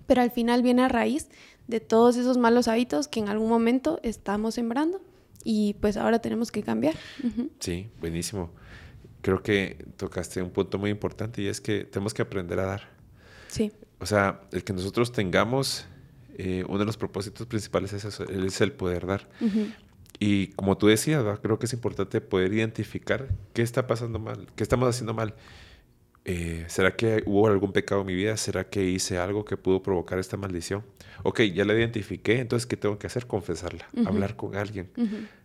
pero 0.07 0.21
al 0.21 0.31
final 0.31 0.63
viene 0.63 0.83
a 0.83 0.89
raíz 0.89 1.31
de 1.69 1.81
todos 1.81 2.17
esos 2.17 2.39
malos 2.39 2.69
hábitos 2.69 3.09
que 3.09 3.21
en 3.21 3.29
algún 3.29 3.49
momento 3.49 4.01
estamos 4.03 4.55
sembrando 4.55 5.01
y 5.45 5.75
pues 5.81 5.97
ahora 5.97 6.21
tenemos 6.21 6.51
que 6.53 6.63
cambiar. 6.63 6.95
Sí, 7.61 7.89
buenísimo. 8.01 8.51
Creo 9.21 9.43
que 9.43 9.85
tocaste 9.97 10.43
un 10.43 10.51
punto 10.51 10.79
muy 10.79 10.91
importante 10.91 11.43
y 11.43 11.47
es 11.47 11.61
que 11.61 11.85
tenemos 11.85 12.15
que 12.15 12.23
aprender 12.23 12.59
a 12.61 12.67
dar. 12.67 12.89
Sí. 13.49 13.73
O 14.01 14.07
sea, 14.07 14.41
el 14.51 14.65
que 14.65 14.73
nosotros 14.73 15.13
tengamos, 15.13 15.87
eh, 16.37 16.65
uno 16.69 16.79
de 16.79 16.85
los 16.85 16.97
propósitos 16.97 17.47
principales 17.47 17.93
es, 17.93 18.05
eso, 18.05 18.25
es 18.25 18.61
el 18.61 18.73
poder 18.73 19.07
dar. 19.07 19.29
Y 20.19 20.49
como 20.49 20.77
tú 20.77 20.89
decías, 20.89 21.25
creo 21.41 21.59
que 21.59 21.67
es 21.67 21.73
importante 21.73 22.21
poder 22.21 22.53
identificar 22.53 23.29
qué 23.55 23.63
está 23.63 23.87
pasando 23.87 24.19
mal, 24.19 24.49
qué 24.57 24.63
estamos 24.63 24.89
haciendo 24.89 25.15
mal. 25.15 25.35
Eh, 26.25 26.65
¿Será 26.69 26.95
que 26.95 27.25
hubo 27.27 27.49
algún 27.49 27.73
pecado 27.73 28.03
en 28.03 28.07
mi 28.07 28.15
vida? 28.15 28.37
¿Será 28.37 28.69
que 28.69 28.85
hice 28.85 29.19
algo 29.19 29.45
que 29.45 29.57
pudo 29.57 29.83
provocar 29.83 30.21
esta 30.21 30.37
maldición? 30.37 30.85
Ok, 31.25 31.41
ya 31.43 31.65
la 31.65 31.75
identifiqué, 31.75 32.39
entonces 32.39 32.67
¿qué 32.67 32.77
tengo 32.77 32.99
que 32.99 33.07
hacer? 33.07 33.27
Confesarla, 33.27 33.89
hablar 34.07 34.37
con 34.37 34.57
alguien. 34.57 34.91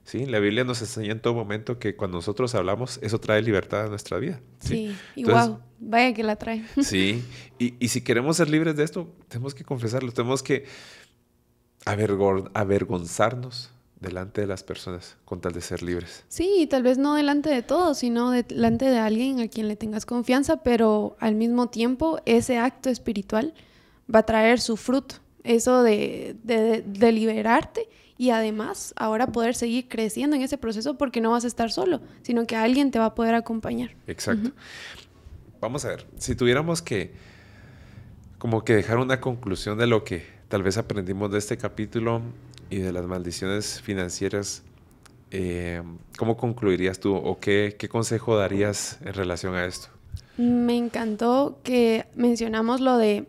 ¿Sí? 0.04 0.26
La 0.26 0.40
Biblia 0.40 0.64
nos 0.64 0.82
enseña 0.82 1.12
en 1.12 1.20
todo 1.20 1.34
momento 1.34 1.80
que 1.80 1.96
cuando 1.96 2.18
nosotros 2.18 2.54
hablamos, 2.56 3.00
eso 3.02 3.20
trae 3.20 3.42
libertad 3.42 3.86
a 3.86 3.90
nuestra 3.90 4.18
vida. 4.20 4.40
Sí, 4.60 4.96
y 5.16 5.24
wow, 5.24 5.60
vaya 5.80 6.14
que 6.14 6.24
la 6.24 6.36
trae. 6.36 6.64
sí, 6.82 7.24
y, 7.60 7.74
y, 7.80 7.88
si 7.90 8.02
queremos 8.02 8.38
ser 8.38 8.50
libres 8.50 8.76
de 8.76 8.84
esto, 8.84 9.14
tenemos 9.28 9.54
que 9.54 9.64
confesarlo, 9.64 10.12
tenemos 10.12 10.42
que 10.44 10.66
avergonzarnos 11.86 13.72
delante 14.00 14.42
de 14.42 14.48
las 14.48 14.64
personas 14.64 15.18
con 15.26 15.42
tal 15.42 15.54
de 15.54 15.62
ser 15.62 15.82
libres. 15.82 16.24
Sí, 16.28 16.68
tal 16.70 16.84
vez 16.84 16.98
no 16.98 17.16
delante 17.16 17.50
de 17.50 17.64
todos, 17.64 18.00
sino 18.00 18.32
delante 18.32 18.86
de 18.86 19.00
alguien 19.00 19.40
a 19.40 19.48
quien 19.48 19.68
le 19.68 19.76
tengas 19.76 20.06
confianza, 20.06 20.64
pero 20.64 21.16
al 21.20 21.36
mismo 21.36 21.70
tiempo 21.70 22.20
ese 22.26 22.58
acto 22.58 22.90
espiritual 22.90 23.54
va 24.14 24.20
a 24.20 24.24
traer 24.24 24.60
su 24.60 24.78
fruto, 24.78 25.16
eso 25.44 25.84
de, 25.84 26.36
de, 26.44 27.12
liberarte 27.12 27.90
y 28.18 28.30
además 28.32 28.94
ahora 28.96 29.28
poder 29.28 29.56
seguir 29.56 29.88
creciendo 29.88 30.36
en 30.36 30.42
ese 30.42 30.58
proceso 30.58 30.98
porque 30.98 31.22
no 31.22 31.32
vas 31.32 31.44
a 31.44 31.48
estar 31.48 31.72
solo, 31.72 32.02
sino 32.22 32.46
que 32.46 32.56
alguien 32.56 32.92
te 32.92 33.00
va 33.00 33.06
a 33.06 33.16
poder 33.16 33.36
acompañar. 33.36 33.92
Exacto. 34.08 34.52
Vamos 35.60 35.86
a 35.86 35.90
ver, 35.90 36.06
si 36.18 36.36
tuviéramos 36.36 36.82
que 36.82 37.14
como 38.38 38.64
que 38.64 38.76
dejar 38.76 38.98
una 38.98 39.20
conclusión 39.20 39.78
de 39.80 39.88
lo 39.88 40.04
que 40.04 40.24
tal 40.48 40.62
vez 40.62 40.78
aprendimos 40.78 41.32
de 41.32 41.40
este 41.40 41.58
capítulo, 41.58 42.22
y 42.70 42.78
de 42.78 42.92
las 42.92 43.06
maldiciones 43.06 43.82
financieras, 43.82 44.64
eh, 45.32 45.82
¿cómo 46.18 46.38
concluirías 46.38 47.00
tú 47.00 47.16
o 47.16 47.40
qué, 47.40 47.76
qué 47.78 47.90
consejo 47.90 48.38
darías 48.38 49.00
en 49.04 49.14
relación 49.14 49.56
a 49.56 49.66
esto? 49.66 49.90
Me 50.38 50.78
encantó 50.78 51.60
que 51.64 52.06
mencionamos 52.16 52.80
lo 52.80 52.98
de 52.98 53.28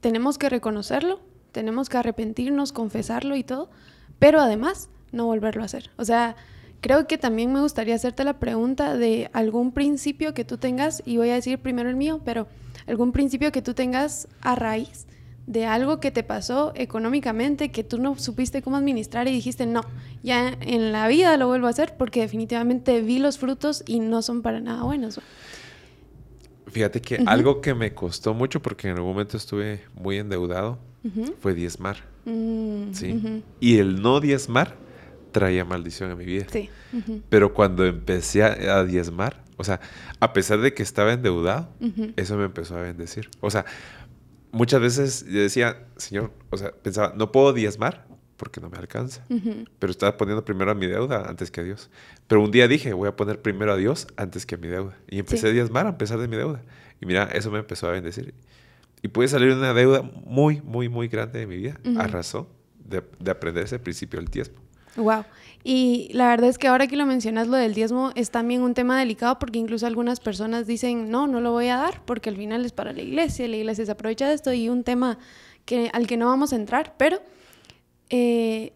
tenemos 0.00 0.38
que 0.38 0.48
reconocerlo, 0.48 1.20
tenemos 1.52 1.88
que 1.88 1.98
arrepentirnos, 1.98 2.72
confesarlo 2.72 3.36
y 3.36 3.44
todo, 3.44 3.70
pero 4.18 4.40
además 4.40 4.88
no 5.12 5.26
volverlo 5.26 5.62
a 5.62 5.66
hacer. 5.66 5.90
O 5.96 6.04
sea, 6.04 6.36
creo 6.80 7.06
que 7.06 7.18
también 7.18 7.52
me 7.52 7.60
gustaría 7.60 7.94
hacerte 7.94 8.24
la 8.24 8.38
pregunta 8.38 8.96
de 8.96 9.30
algún 9.32 9.72
principio 9.72 10.34
que 10.34 10.44
tú 10.44 10.58
tengas, 10.58 11.02
y 11.04 11.16
voy 11.16 11.30
a 11.30 11.34
decir 11.34 11.58
primero 11.58 11.88
el 11.88 11.96
mío, 11.96 12.20
pero 12.24 12.46
algún 12.86 13.12
principio 13.12 13.52
que 13.52 13.62
tú 13.62 13.74
tengas 13.74 14.28
a 14.40 14.54
raíz 14.54 15.06
de 15.50 15.66
algo 15.66 15.98
que 15.98 16.12
te 16.12 16.22
pasó 16.22 16.72
económicamente 16.76 17.72
que 17.72 17.82
tú 17.82 17.98
no 17.98 18.16
supiste 18.16 18.62
cómo 18.62 18.76
administrar 18.76 19.26
y 19.26 19.32
dijiste, 19.32 19.66
no, 19.66 19.80
ya 20.22 20.56
en 20.60 20.92
la 20.92 21.08
vida 21.08 21.36
lo 21.36 21.48
vuelvo 21.48 21.66
a 21.66 21.70
hacer 21.70 21.96
porque 21.98 22.20
definitivamente 22.20 23.00
vi 23.00 23.18
los 23.18 23.38
frutos 23.38 23.82
y 23.84 23.98
no 23.98 24.22
son 24.22 24.42
para 24.42 24.60
nada 24.60 24.84
buenos. 24.84 25.20
Fíjate 26.68 27.00
que 27.02 27.24
algo 27.26 27.60
que 27.60 27.74
me 27.74 27.92
costó 27.94 28.32
mucho 28.32 28.62
porque 28.62 28.88
en 28.88 28.94
algún 28.94 29.10
momento 29.10 29.36
estuve 29.36 29.80
muy 29.94 30.18
endeudado 30.18 30.78
fue 31.40 31.52
diezmar. 31.52 31.96
Mm, 32.26 32.92
¿sí? 32.92 33.42
Y 33.58 33.78
el 33.78 34.02
no 34.02 34.20
diezmar 34.20 34.76
traía 35.32 35.64
maldición 35.64 36.12
a 36.12 36.14
mi 36.14 36.26
vida. 36.26 36.46
Sí. 36.52 36.70
Pero 37.28 37.54
cuando 37.54 37.84
empecé 37.84 38.44
a, 38.44 38.84
diezmar, 38.84 39.42
o 39.56 39.64
sea, 39.64 39.80
a 40.20 40.32
pesar 40.32 40.60
de 40.60 40.74
que 40.74 40.84
estaba 40.84 41.12
endeudado, 41.12 41.70
eso 42.14 42.36
me 42.36 42.44
empezó 42.44 42.76
a 42.76 42.82
bendecir. 42.82 43.30
O 43.40 43.50
sea, 43.50 43.64
muchas 44.52 44.80
veces 44.80 45.24
yo 45.26 45.40
decía, 45.40 45.86
Señor, 45.96 46.32
o 46.50 46.56
sea, 46.56 46.72
pensaba, 46.72 47.14
no 47.16 47.32
puedo 47.32 47.52
diezmar 47.52 48.06
porque 48.36 48.60
no 48.60 48.70
me 48.70 48.78
alcanza. 48.78 49.24
Pero 49.78 49.90
estaba 49.90 50.16
poniendo 50.16 50.44
primero 50.44 50.70
a 50.70 50.74
mi 50.74 50.86
deuda 50.86 51.28
antes 51.28 51.50
que 51.50 51.60
a 51.60 51.64
Dios. 51.64 51.90
Pero 52.26 52.42
un 52.42 52.50
día 52.50 52.68
dije, 52.68 52.94
voy 52.94 53.08
a 53.08 53.14
poner 53.14 53.42
primero 53.42 53.72
a 53.72 53.76
Dios 53.76 54.06
antes 54.16 54.46
que 54.46 54.54
a 54.54 54.58
mi 54.58 54.68
deuda. 54.68 54.96
Y 55.08 55.18
empecé 55.18 55.48
a 55.48 55.50
diezmar 55.50 55.86
a 55.86 55.98
pesar 55.98 56.18
de 56.18 56.26
mi 56.26 56.36
deuda. 56.36 56.62
Y 57.02 57.06
mira, 57.06 57.24
eso 57.24 57.50
me 57.50 57.58
empezó 57.58 57.88
a 57.88 57.92
bendecir. 57.92 58.32
Y 59.02 59.08
pude 59.08 59.28
salir 59.28 59.52
una 59.52 59.74
deuda 59.74 60.02
muy, 60.02 60.62
muy, 60.62 60.88
muy 60.88 61.08
grande 61.08 61.40
de 61.40 61.46
mi 61.46 61.56
vida 61.56 61.78
a 61.98 62.06
razón 62.06 62.48
de, 62.78 63.02
de 63.18 63.30
aprender 63.30 63.64
ese 63.64 63.78
principio 63.78 64.18
del 64.18 64.28
diezmo. 64.28 64.58
Wow. 64.96 65.24
Y 65.62 66.08
la 66.14 66.28
verdad 66.28 66.48
es 66.48 66.58
que 66.58 66.68
ahora 66.68 66.86
que 66.86 66.96
lo 66.96 67.04
mencionas, 67.04 67.48
lo 67.48 67.56
del 67.56 67.74
diezmo 67.74 68.12
es 68.14 68.30
también 68.30 68.62
un 68.62 68.72
tema 68.72 68.98
delicado 68.98 69.38
porque 69.38 69.58
incluso 69.58 69.86
algunas 69.86 70.18
personas 70.18 70.66
dicen, 70.66 71.10
no, 71.10 71.26
no 71.26 71.40
lo 71.40 71.52
voy 71.52 71.68
a 71.68 71.76
dar 71.76 72.02
porque 72.06 72.30
al 72.30 72.36
final 72.36 72.64
es 72.64 72.72
para 72.72 72.92
la 72.92 73.02
iglesia, 73.02 73.46
la 73.46 73.56
iglesia 73.56 73.84
se 73.84 73.92
aprovecha 73.92 74.26
de 74.26 74.34
esto 74.34 74.52
y 74.52 74.68
un 74.70 74.84
tema 74.84 75.18
que, 75.66 75.90
al 75.92 76.06
que 76.06 76.16
no 76.16 76.26
vamos 76.26 76.54
a 76.54 76.56
entrar, 76.56 76.94
pero 76.96 77.20
eh, 78.08 78.72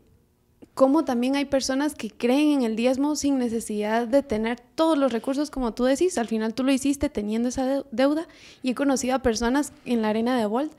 como 0.74 1.05
también 1.05 1.37
hay 1.37 1.46
personas 1.46 1.94
que 1.94 2.11
creen 2.11 2.50
en 2.50 2.62
el 2.62 2.77
diezmo 2.77 3.16
sin 3.16 3.38
necesidad 3.38 4.07
de 4.07 4.22
tener 4.22 4.61
todos 4.61 4.98
los 4.98 5.11
recursos 5.11 5.50
como 5.50 5.72
tú 5.72 5.85
decís, 5.85 6.18
al 6.18 6.29
final 6.29 6.53
tú 6.53 6.64
lo 6.64 6.72
hiciste 6.72 7.09
teniendo 7.09 7.48
esa 7.48 7.85
deuda 7.92 8.29
y 8.62 8.70
he 8.70 8.74
conocido 8.74 9.14
a 9.14 9.20
personas 9.20 9.72
en 9.87 10.03
la 10.03 10.11
arena 10.11 10.37
de 10.37 10.46
Walt 10.46 10.72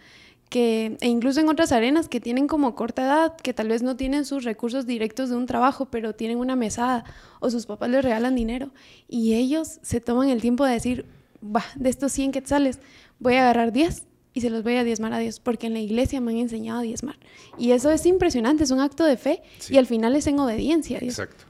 que, 0.50 0.98
e 1.02 1.08
incluso 1.08 1.40
en 1.40 1.50
otras 1.50 1.72
arenas 1.72 2.08
que 2.08 2.20
tienen 2.20 2.48
como 2.48 2.76
corta 2.76 3.04
edad, 3.04 3.36
que 3.38 3.54
tal 3.54 3.70
vez 3.70 3.84
no 3.84 3.96
tienen 3.96 4.26
sus 4.26 4.44
recursos 4.44 4.86
directos 4.86 5.30
de 5.30 5.36
un 5.36 5.46
trabajo, 5.46 5.86
pero 5.86 6.14
tienen 6.14 6.38
una 6.38 6.56
mesada 6.56 7.04
o 7.40 7.50
sus 7.50 7.66
papás 7.66 7.90
les 7.90 8.04
regalan 8.04 8.36
dinero 8.36 8.72
y 9.08 9.34
ellos 9.34 9.80
se 9.82 10.02
toman 10.02 10.30
el 10.30 10.42
tiempo 10.42 10.66
de 10.66 10.74
decir, 10.74 11.06
va, 11.44 11.64
de 11.76 11.90
estos 11.90 12.12
100 12.12 12.32
quetzales 12.32 12.80
voy 13.20 13.36
a 13.36 13.42
agarrar 13.42 13.72
10 13.72 14.06
y 14.34 14.42
se 14.42 14.50
los 14.50 14.64
voy 14.64 14.76
a 14.76 14.84
diezmar 14.84 15.14
a 15.14 15.20
Dios, 15.20 15.40
porque 15.40 15.68
en 15.68 15.74
la 15.74 15.80
iglesia 15.80 16.20
me 16.20 16.34
han 16.34 16.40
enseñado 16.40 16.80
a 16.80 16.84
diezmar. 16.84 17.18
Y 17.58 17.72
eso 17.72 17.90
es 17.90 18.06
impresionante, 18.06 18.66
es 18.66 18.72
un 18.72 18.82
acto 18.82 19.06
de 19.06 19.16
fe 19.16 19.42
y 19.70 19.78
al 19.78 19.86
final 19.86 20.14
es 20.16 20.28
en 20.28 20.40
obediencia 20.40 20.98
a 20.98 21.00
Dios. 21.00 21.18
Exacto. 21.18 21.46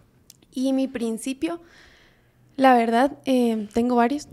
Y 0.54 0.72
mi 0.72 0.88
principio, 0.88 1.62
la 2.58 2.76
verdad, 2.76 3.18
eh, 3.26 3.68
tengo 3.74 3.96
varios, 3.96 4.28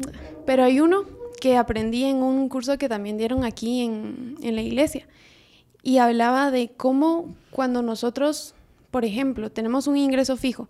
pero 0.44 0.64
hay 0.64 0.80
uno 0.80 1.06
que 1.42 1.56
aprendí 1.56 2.04
en 2.04 2.22
un 2.22 2.48
curso 2.48 2.78
que 2.78 2.88
también 2.88 3.18
dieron 3.18 3.42
aquí 3.42 3.80
en, 3.80 4.36
en 4.42 4.54
la 4.54 4.62
iglesia. 4.62 5.08
Y 5.82 5.98
hablaba 5.98 6.52
de 6.52 6.70
cómo 6.76 7.34
cuando 7.50 7.82
nosotros, 7.82 8.54
por 8.92 9.04
ejemplo, 9.04 9.50
tenemos 9.50 9.88
un 9.88 9.96
ingreso 9.96 10.36
fijo 10.36 10.68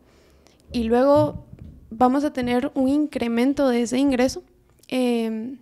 y 0.73 0.85
luego 0.85 1.45
vamos 1.91 2.25
a 2.25 2.33
tener 2.33 2.73
un 2.75 2.89
incremento 2.89 3.69
de 3.69 3.83
ese 3.83 3.99
ingreso, 3.99 4.45
em, 4.89 5.59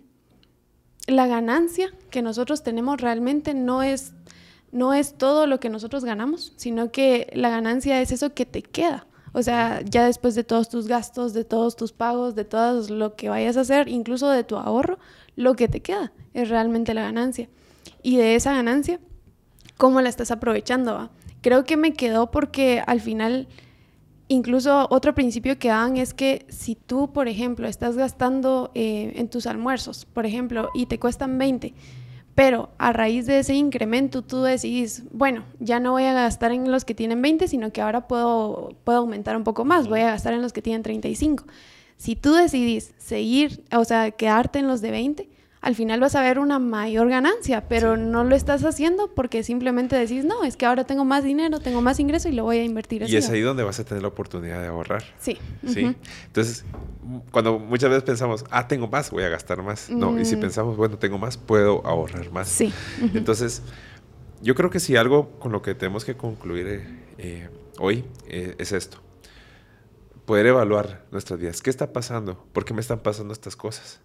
la 1.07 1.27
ganancia 1.27 1.91
que 2.09 2.21
nosotros 2.21 2.63
tenemos 2.63 3.01
realmente 3.01 3.53
no 3.53 3.83
es, 3.83 4.13
no 4.71 4.93
es 4.93 5.17
todo 5.17 5.45
lo 5.45 5.59
que 5.59 5.67
nosotros 5.67 6.05
ganamos, 6.05 6.53
sino 6.55 6.89
que 6.93 7.29
la 7.33 7.49
ganancia 7.49 7.99
es 7.99 8.13
eso 8.13 8.33
que 8.33 8.45
te 8.45 8.61
queda. 8.61 9.07
O 9.33 9.43
sea, 9.43 9.81
ya 9.81 10.05
después 10.05 10.35
de 10.35 10.43
todos 10.43 10.69
tus 10.69 10.87
gastos, 10.87 11.33
de 11.33 11.45
todos 11.45 11.75
tus 11.75 11.93
pagos, 11.93 12.35
de 12.35 12.43
todo 12.43 12.87
lo 12.89 13.15
que 13.15 13.29
vayas 13.29 13.55
a 13.57 13.61
hacer, 13.61 13.87
incluso 13.87 14.29
de 14.29 14.43
tu 14.43 14.57
ahorro, 14.57 14.99
lo 15.35 15.55
que 15.55 15.67
te 15.67 15.81
queda 15.81 16.11
es 16.33 16.49
realmente 16.49 16.93
la 16.93 17.03
ganancia. 17.03 17.49
Y 18.03 18.17
de 18.17 18.35
esa 18.35 18.53
ganancia, 18.53 18.99
¿cómo 19.77 20.01
la 20.01 20.09
estás 20.09 20.31
aprovechando? 20.31 21.09
Creo 21.41 21.63
que 21.63 21.77
me 21.77 21.93
quedó 21.93 22.29
porque 22.29 22.83
al 22.85 22.99
final, 22.99 23.47
incluso 24.27 24.87
otro 24.89 25.15
principio 25.15 25.57
que 25.57 25.69
dan 25.69 25.97
es 25.97 26.13
que 26.13 26.45
si 26.49 26.75
tú, 26.75 27.13
por 27.13 27.27
ejemplo, 27.27 27.67
estás 27.67 27.95
gastando 27.95 28.71
eh, 28.75 29.13
en 29.15 29.29
tus 29.29 29.47
almuerzos, 29.47 30.05
por 30.05 30.25
ejemplo, 30.25 30.69
y 30.73 30.87
te 30.87 30.99
cuestan 30.99 31.37
20, 31.37 31.73
pero 32.35 32.69
a 32.77 32.93
raíz 32.93 33.25
de 33.25 33.39
ese 33.39 33.55
incremento 33.55 34.21
tú 34.21 34.43
decidís, 34.43 35.03
bueno, 35.11 35.43
ya 35.59 35.79
no 35.79 35.91
voy 35.91 36.03
a 36.03 36.13
gastar 36.13 36.51
en 36.51 36.71
los 36.71 36.85
que 36.85 36.95
tienen 36.95 37.21
20, 37.21 37.47
sino 37.47 37.71
que 37.71 37.81
ahora 37.81 38.07
puedo, 38.07 38.73
puedo 38.83 38.99
aumentar 38.99 39.35
un 39.35 39.43
poco 39.43 39.65
más, 39.65 39.87
voy 39.87 40.01
a 40.01 40.11
gastar 40.11 40.33
en 40.33 40.41
los 40.41 40.53
que 40.53 40.61
tienen 40.61 40.83
35. 40.83 41.45
Si 41.97 42.15
tú 42.15 42.33
decidís 42.33 42.93
seguir, 42.97 43.63
o 43.71 43.83
sea, 43.85 44.11
quedarte 44.11 44.59
en 44.59 44.67
los 44.67 44.81
de 44.81 44.91
20, 44.91 45.29
al 45.61 45.75
final 45.75 45.99
vas 45.99 46.15
a 46.15 46.21
ver 46.21 46.39
una 46.39 46.57
mayor 46.57 47.07
ganancia, 47.07 47.67
pero 47.67 47.95
no 47.95 48.23
lo 48.23 48.35
estás 48.35 48.65
haciendo 48.65 49.13
porque 49.13 49.43
simplemente 49.43 49.95
decís, 49.95 50.25
no, 50.25 50.43
es 50.43 50.57
que 50.57 50.65
ahora 50.65 50.85
tengo 50.85 51.05
más 51.05 51.23
dinero, 51.23 51.59
tengo 51.59 51.81
más 51.83 51.99
ingreso 51.99 52.29
y 52.29 52.31
lo 52.31 52.43
voy 52.43 52.57
a 52.57 52.63
invertir 52.63 53.03
así. 53.03 53.13
Y 53.13 53.17
es 53.17 53.29
ahí 53.29 53.41
donde 53.41 53.61
vas 53.61 53.79
a 53.79 53.85
tener 53.85 54.01
la 54.01 54.07
oportunidad 54.07 54.59
de 54.59 54.67
ahorrar. 54.67 55.03
Sí. 55.19 55.37
Sí. 55.67 55.95
Entonces, 56.25 56.65
cuando 57.29 57.59
muchas 57.59 57.91
veces 57.91 58.03
pensamos, 58.03 58.43
ah, 58.49 58.67
tengo 58.67 58.87
más, 58.87 59.11
voy 59.11 59.23
a 59.23 59.29
gastar 59.29 59.61
más. 59.61 59.91
No, 59.91 60.19
y 60.19 60.25
si 60.25 60.35
mm. 60.35 60.39
pensamos, 60.39 60.77
bueno, 60.77 60.97
tengo 60.97 61.19
más, 61.19 61.37
puedo 61.37 61.85
ahorrar 61.85 62.31
más. 62.31 62.47
Sí. 62.47 62.73
Entonces, 63.13 63.61
yo 64.41 64.55
creo 64.55 64.71
que 64.71 64.79
si 64.79 64.95
algo 64.95 65.29
con 65.37 65.51
lo 65.51 65.61
que 65.61 65.75
tenemos 65.75 66.05
que 66.05 66.17
concluir 66.17 66.67
eh, 66.67 66.87
eh, 67.19 67.49
hoy 67.77 68.03
eh, 68.27 68.55
es 68.57 68.71
esto. 68.71 68.97
Poder 70.25 70.47
evaluar 70.47 71.05
nuestras 71.11 71.39
vidas. 71.39 71.61
¿Qué 71.61 71.69
está 71.69 71.93
pasando? 71.93 72.47
¿Por 72.51 72.65
qué 72.65 72.73
me 72.73 72.81
están 72.81 72.99
pasando 72.99 73.31
estas 73.31 73.55
cosas? 73.55 73.99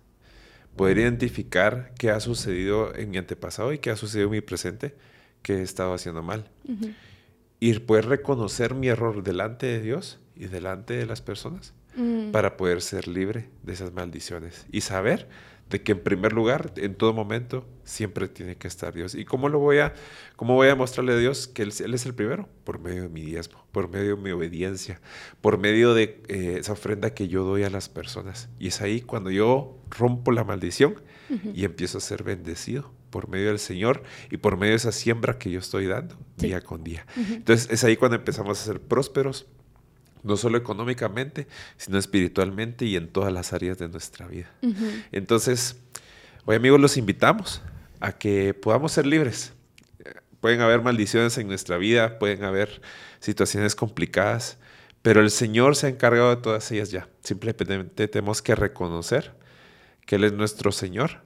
Poder 0.77 0.99
identificar 0.99 1.93
qué 1.99 2.11
ha 2.11 2.21
sucedido 2.21 2.95
en 2.95 3.11
mi 3.11 3.19
antepasado 3.19 3.73
y 3.73 3.79
qué 3.79 3.91
ha 3.91 3.97
sucedido 3.97 4.27
en 4.27 4.33
mi 4.33 4.41
presente 4.41 4.95
que 5.43 5.59
he 5.59 5.63
estado 5.63 5.95
haciendo 5.95 6.23
mal. 6.23 6.51
Y 7.61 7.79
poder 7.81 8.07
reconocer 8.07 8.75
mi 8.75 8.89
error 8.89 9.23
delante 9.23 9.67
de 9.67 9.81
Dios 9.81 10.19
y 10.35 10.47
delante 10.47 10.95
de 10.95 11.07
las 11.07 11.23
personas 11.23 11.73
mm. 11.97 12.31
para 12.31 12.57
poder 12.57 12.83
ser 12.83 13.09
libre 13.09 13.49
de 13.63 13.73
esas 13.73 13.93
maldiciones 13.93 14.67
y 14.71 14.83
saber 14.83 15.29
de 15.71 15.83
que 15.83 15.93
en 15.93 16.01
primer 16.01 16.33
lugar, 16.33 16.73
en 16.77 16.95
todo 16.95 17.13
momento, 17.13 17.67
siempre 17.85 18.29
tiene 18.29 18.57
que 18.57 18.69
estar 18.69 18.95
Dios. 18.95 19.15
¿Y 19.15 19.25
cómo 19.25 19.49
lo 19.49 19.59
voy 19.59 19.79
a, 19.79 19.95
cómo 20.37 20.55
voy 20.55 20.69
a 20.69 20.77
mostrarle 20.77 21.13
a 21.13 21.17
Dios 21.17 21.49
que 21.49 21.63
él, 21.63 21.71
es 21.71 22.07
el 22.07 22.15
primero? 22.15 22.49
Por 22.65 22.79
medio 22.79 23.03
de 23.03 23.09
mi 23.09 23.23
diezmo, 23.23 23.65
por 23.73 23.89
medio 23.89 24.17
de 24.17 24.23
mi 24.23 24.31
obediencia, 24.31 25.01
por 25.41 25.59
medio 25.59 25.95
de 25.95 26.23
eh, 26.29 26.57
esa 26.61 26.73
ofrenda 26.73 27.15
que 27.15 27.29
yo 27.29 27.45
doy 27.45 27.65
a 27.65 27.71
las 27.71 27.89
personas. 27.89 28.49
Y 28.59 28.69
es 28.69 28.81
ahí 28.81 29.01
cuando 29.01 29.31
yo 29.31 29.77
rompo 29.91 30.33
la 30.33 30.45
maldición 30.45 31.03
y 31.55 31.65
empiezo 31.65 31.99
a 31.99 32.01
ser 32.01 32.23
bendecido 32.23 32.93
por 33.11 33.29
medio 33.29 33.49
del 33.49 33.59
Señor 33.59 34.03
y 34.31 34.37
por 34.37 34.57
medio 34.57 34.73
de 34.73 34.77
esa 34.77 34.93
siembra 34.93 35.39
que 35.39 35.51
yo 35.51 35.59
estoy 35.59 35.87
dando 35.87 36.17
día 36.37 36.61
con 36.61 36.85
día. 36.85 37.07
Entonces 37.17 37.69
es 37.71 37.83
ahí 37.83 37.97
cuando 37.97 38.17
empezamos 38.17 38.61
a 38.61 38.65
ser 38.65 38.81
prósperos, 38.81 39.47
no 40.27 40.37
solo 40.37 40.59
económicamente, 40.59 41.47
sino 41.77 41.99
espiritualmente 41.99 42.85
y 42.85 42.97
en 42.97 43.09
todas 43.09 43.33
las 43.33 43.53
áreas 43.53 43.79
de 43.79 43.89
nuestra 43.89 44.27
vida. 44.27 44.51
Entonces, 45.13 45.77
hoy 46.45 46.57
amigos 46.57 46.81
los 46.81 46.97
invitamos 46.97 47.63
a 48.01 48.13
que 48.13 48.55
podamos 48.55 48.93
ser 48.93 49.07
libres. 49.07 49.53
Pueden 50.41 50.61
haber 50.61 50.83
maldiciones 50.83 51.39
en 51.39 51.49
nuestra 51.49 51.77
vida, 51.79 52.19
pueden 52.19 52.45
haber 52.45 52.83
situaciones 53.21 53.75
complicadas, 53.75 54.59
pero 55.03 55.21
el 55.21 55.31
Señor 55.31 55.77
se 55.77 55.87
ha 55.87 55.91
encargado 55.91 56.31
de 56.35 56.43
todas 56.43 56.71
ellas 56.73 56.91
ya. 56.91 57.09
Simplemente 57.23 58.09
tenemos 58.09 58.43
que 58.43 58.55
reconocer 58.55 59.35
que 60.05 60.17
Él 60.17 60.25
es 60.25 60.33
nuestro 60.33 60.73
Señor 60.73 61.23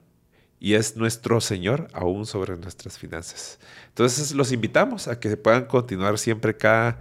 y 0.61 0.75
es 0.75 0.97
nuestro 0.97 1.41
Señor 1.41 1.89
aún 1.95 2.27
sobre 2.27 2.57
nuestras 2.57 2.99
finanzas. 2.99 3.59
Entonces 3.89 4.33
los 4.33 4.53
invitamos 4.53 5.09
a 5.09 5.19
que 5.19 5.37
puedan 5.37 5.65
continuar 5.65 6.19
siempre 6.19 6.57
cada, 6.57 7.01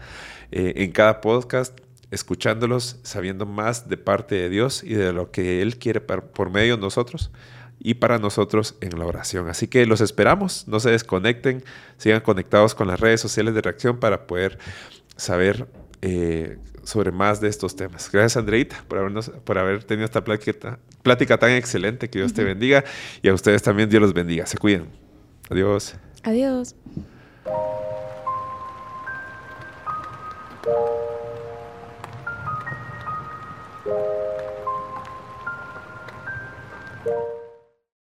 eh, 0.52 0.74
en 0.78 0.92
cada 0.92 1.20
podcast 1.20 1.78
escuchándolos, 2.12 3.00
sabiendo 3.04 3.45
más 3.45 3.88
de 3.88 3.98
parte 3.98 4.36
de 4.36 4.50
Dios 4.50 4.84
y 4.84 4.93
de 4.93 5.13
lo 5.13 5.32
que 5.32 5.62
Él 5.62 5.78
quiere 5.78 6.02
por 6.02 6.50
medio 6.50 6.76
de 6.76 6.82
nosotros 6.82 7.32
y 7.80 7.95
para 7.95 8.19
nosotros 8.19 8.76
en 8.82 8.98
la 9.00 9.06
oración. 9.06 9.50
Así 9.50 9.67
que 9.67 9.86
los 9.86 10.02
esperamos, 10.02 10.67
no 10.67 10.80
se 10.80 10.91
desconecten, 10.91 11.63
sigan 11.98 12.22
conectados 12.22 12.76
con 12.76 12.88
las 12.88 13.00
redes 13.00 13.22
sociales 13.22 13.54
de 13.54 13.62
reacción 13.62 14.00
para 14.00 14.28
poder 14.28 14.60
saber 15.15 15.67
eh, 16.02 16.58
sobre 16.84 17.12
más 17.12 17.39
de 17.39 17.48
estos 17.48 17.76
temas. 17.76 18.10
Gracias 18.12 18.38
Andreita 18.38 18.84
por, 18.88 19.00
habernos, 19.00 19.30
por 19.43 19.58
haber 19.58 19.84
tenido 19.84 20.06
esta 20.06 20.24
plática, 20.24 20.80
plática 21.04 21.38
tan 21.38 21.52
excelente. 21.52 22.10
Que 22.10 22.19
Dios 22.19 22.34
te 22.34 22.43
bendiga 22.43 22.84
y 23.22 23.30
a 23.30 23.34
ustedes 23.34 23.63
también 23.63 23.89
Dios 23.89 24.02
los 24.02 24.13
bendiga. 24.13 24.45
Se 24.45 24.58
cuiden. 24.58 24.88
Adiós. 25.50 25.95
Adiós. 26.24 26.76